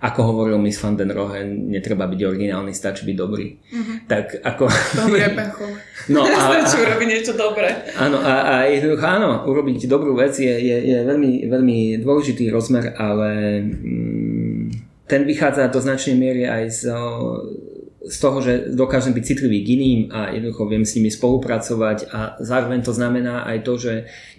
ako 0.00 0.20
hovoril 0.32 0.56
Miss 0.56 0.80
van 0.80 0.96
den 0.96 1.12
Rohe, 1.12 1.44
netreba 1.44 2.08
byť 2.08 2.20
originálny, 2.24 2.72
stačí 2.72 3.04
byť 3.04 3.16
dobrý. 3.20 3.52
Mm-hmm. 3.52 3.96
Tak 4.08 4.24
ako... 4.40 4.64
Dobre, 4.96 5.28
No, 6.16 6.24
a, 6.24 6.36
stačí 6.64 6.80
urobiť 6.80 7.06
niečo 7.06 7.32
dobré. 7.36 7.68
Áno, 8.00 8.16
a, 8.16 8.32
a 8.48 8.54
jednoducho 8.64 9.04
áno, 9.04 9.44
urobiť 9.44 9.84
dobrú 9.84 10.16
vec 10.16 10.32
je, 10.40 10.48
je, 10.48 10.76
je 10.88 10.98
veľmi, 11.04 11.44
veľmi 11.52 11.78
dôležitý 12.00 12.48
rozmer, 12.48 12.96
ale 12.96 13.60
mm, 13.60 14.64
ten 15.04 15.28
vychádza 15.28 15.68
do 15.68 15.84
značnej 15.84 16.16
miery 16.16 16.48
aj 16.48 16.64
z, 16.72 16.82
z 18.10 18.18
toho, 18.18 18.42
že 18.42 18.74
dokážem 18.74 19.14
byť 19.14 19.24
citlivý 19.24 19.62
k 19.62 19.78
iným 19.78 20.00
a 20.10 20.34
jednoducho 20.34 20.66
viem 20.66 20.82
s 20.82 20.98
nimi 20.98 21.14
spolupracovať 21.14 22.10
a 22.10 22.34
zároveň 22.42 22.82
to 22.82 22.90
znamená 22.90 23.46
aj 23.46 23.62
to, 23.62 23.78
že 23.78 23.92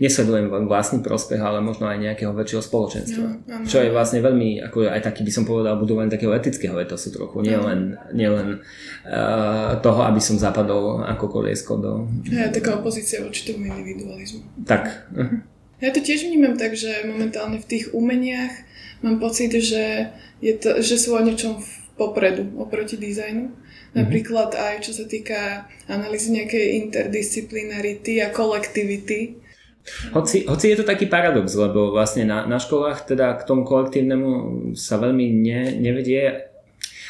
nesledujem 0.03 0.51
len 0.51 0.67
vlastný 0.67 0.99
prospech, 0.99 1.39
ale 1.39 1.63
možno 1.63 1.87
aj 1.87 2.03
nejakého 2.03 2.35
väčšieho 2.35 2.59
spoločenstva. 2.59 3.25
No, 3.47 3.63
čo 3.63 3.79
je 3.79 3.95
vlastne 3.95 4.19
veľmi, 4.19 4.59
ako 4.67 4.91
aj 4.91 5.01
taký 5.07 5.23
by 5.23 5.31
som 5.31 5.47
povedal, 5.47 5.79
budovanie 5.79 6.11
takého 6.11 6.35
etického 6.35 6.75
etosu 6.83 7.15
trochu, 7.15 7.47
nielen 7.47 7.95
nie 8.11 8.27
len, 8.27 8.59
uh, 9.07 9.79
toho, 9.79 10.03
aby 10.03 10.19
som 10.19 10.35
zapadol 10.35 11.07
ako 11.07 11.39
koliesko 11.39 11.79
do... 11.79 11.91
Ja, 12.27 12.51
taká 12.51 12.75
opozícia 12.75 13.23
voči 13.23 13.47
tomu 13.47 13.71
individualizmu. 13.71 14.67
Tak. 14.67 14.83
Uh-huh. 15.15 15.39
Ja 15.79 15.89
to 15.95 16.03
tiež 16.03 16.27
vnímam 16.27 16.59
tak, 16.59 16.75
že 16.75 17.07
momentálne 17.07 17.57
v 17.57 17.69
tých 17.71 17.95
umeniach 17.95 18.51
mám 19.01 19.17
pocit, 19.17 19.55
že, 19.55 20.13
je 20.43 20.53
to, 20.59 20.83
že 20.83 20.99
sú 20.99 21.17
o 21.17 21.21
niečom 21.23 21.57
v 21.57 21.80
popredu 22.01 22.57
oproti 22.57 22.97
dizajnu. 22.97 23.45
Mhm. 23.45 23.93
Napríklad 23.93 24.57
aj 24.57 24.81
čo 24.81 24.97
sa 24.97 25.05
týka 25.05 25.69
analýzy 25.85 26.33
nejakej 26.33 26.65
interdisciplinarity 26.89 28.25
a 28.25 28.33
kolektivity. 28.33 29.37
Hoci, 30.13 30.45
hoci 30.45 30.65
je 30.69 30.77
to 30.77 30.85
taký 30.85 31.09
paradox, 31.09 31.57
lebo 31.57 31.89
vlastne 31.89 32.21
na, 32.21 32.45
na 32.45 32.61
školách 32.61 33.09
teda 33.09 33.33
k 33.41 33.45
tomu 33.49 33.65
kolektívnemu 33.65 34.29
sa 34.77 35.01
veľmi 35.01 35.25
ne, 35.41 35.73
nevedie. 35.73 36.53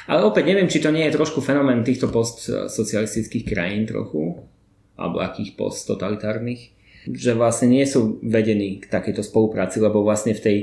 Ale 0.07 0.23
opäť 0.23 0.55
neviem, 0.55 0.71
či 0.71 0.79
to 0.79 0.87
nie 0.87 1.03
je 1.07 1.15
trošku 1.19 1.43
fenomén 1.43 1.83
týchto 1.83 2.07
postsocialistických 2.07 3.43
krajín 3.43 3.83
trochu, 3.83 4.39
alebo 4.95 5.19
akých 5.19 5.59
posttotalitárnych, 5.59 6.71
že 7.11 7.35
vlastne 7.35 7.75
nie 7.75 7.83
sú 7.83 8.23
vedení 8.23 8.79
k 8.79 8.87
takejto 8.87 9.19
spolupráci, 9.19 9.83
lebo 9.83 10.01
vlastne 10.01 10.31
v 10.31 10.41
tej, 10.41 10.57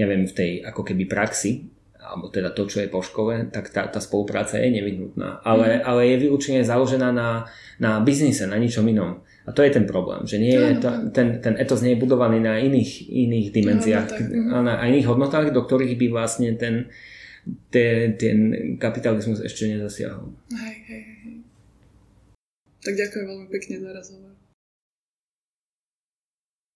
neviem, 0.00 0.24
v 0.24 0.32
tej 0.32 0.50
ako 0.64 0.80
keby 0.80 1.04
praxi 1.06 1.68
alebo 2.10 2.26
teda 2.28 2.50
to, 2.50 2.66
čo 2.66 2.82
je 2.82 2.90
po 2.90 3.00
škole, 3.00 3.46
tak 3.54 3.70
tá, 3.70 3.86
tá 3.86 4.02
spolupráca 4.02 4.58
je 4.58 4.66
nevyhnutná. 4.66 5.46
Ale, 5.46 5.78
mm. 5.78 5.82
ale 5.86 6.00
je 6.10 6.16
vylúčenie 6.26 6.66
založená 6.66 7.14
na, 7.14 7.46
na 7.78 8.02
biznise, 8.02 8.50
na 8.50 8.58
ničom 8.58 8.82
inom. 8.90 9.22
A 9.46 9.54
to 9.54 9.64
je 9.64 9.72
ten 9.72 9.88
problém, 9.88 10.26
že 10.28 10.36
nie 10.36 10.52
je 10.52 10.78
to, 10.78 10.90
ten, 11.10 11.40
ten 11.40 11.56
etos 11.56 11.80
nie 11.80 11.96
je 11.96 12.02
budovaný 12.02 12.44
na 12.44 12.60
iných, 12.60 13.08
iných 13.08 13.46
dimenziách 13.50 14.08
a 14.52 14.56
na 14.60 14.74
iných 14.84 15.08
hodnotách, 15.08 15.54
do 15.54 15.64
ktorých 15.64 15.96
by 15.96 16.06
vlastne 16.12 16.54
ten, 16.60 16.92
ten, 17.72 18.14
ten 18.20 18.38
kapitalizmus 18.76 19.40
ešte 19.40 19.66
nezasiahol. 19.70 20.34
Hej, 20.52 20.76
hej, 20.86 21.02
hej. 21.24 21.36
Tak 22.80 22.94
ďakujem 22.96 23.24
veľmi 23.26 23.48
pekne 23.48 23.74
za 23.80 23.90
rozhovor. 23.96 24.29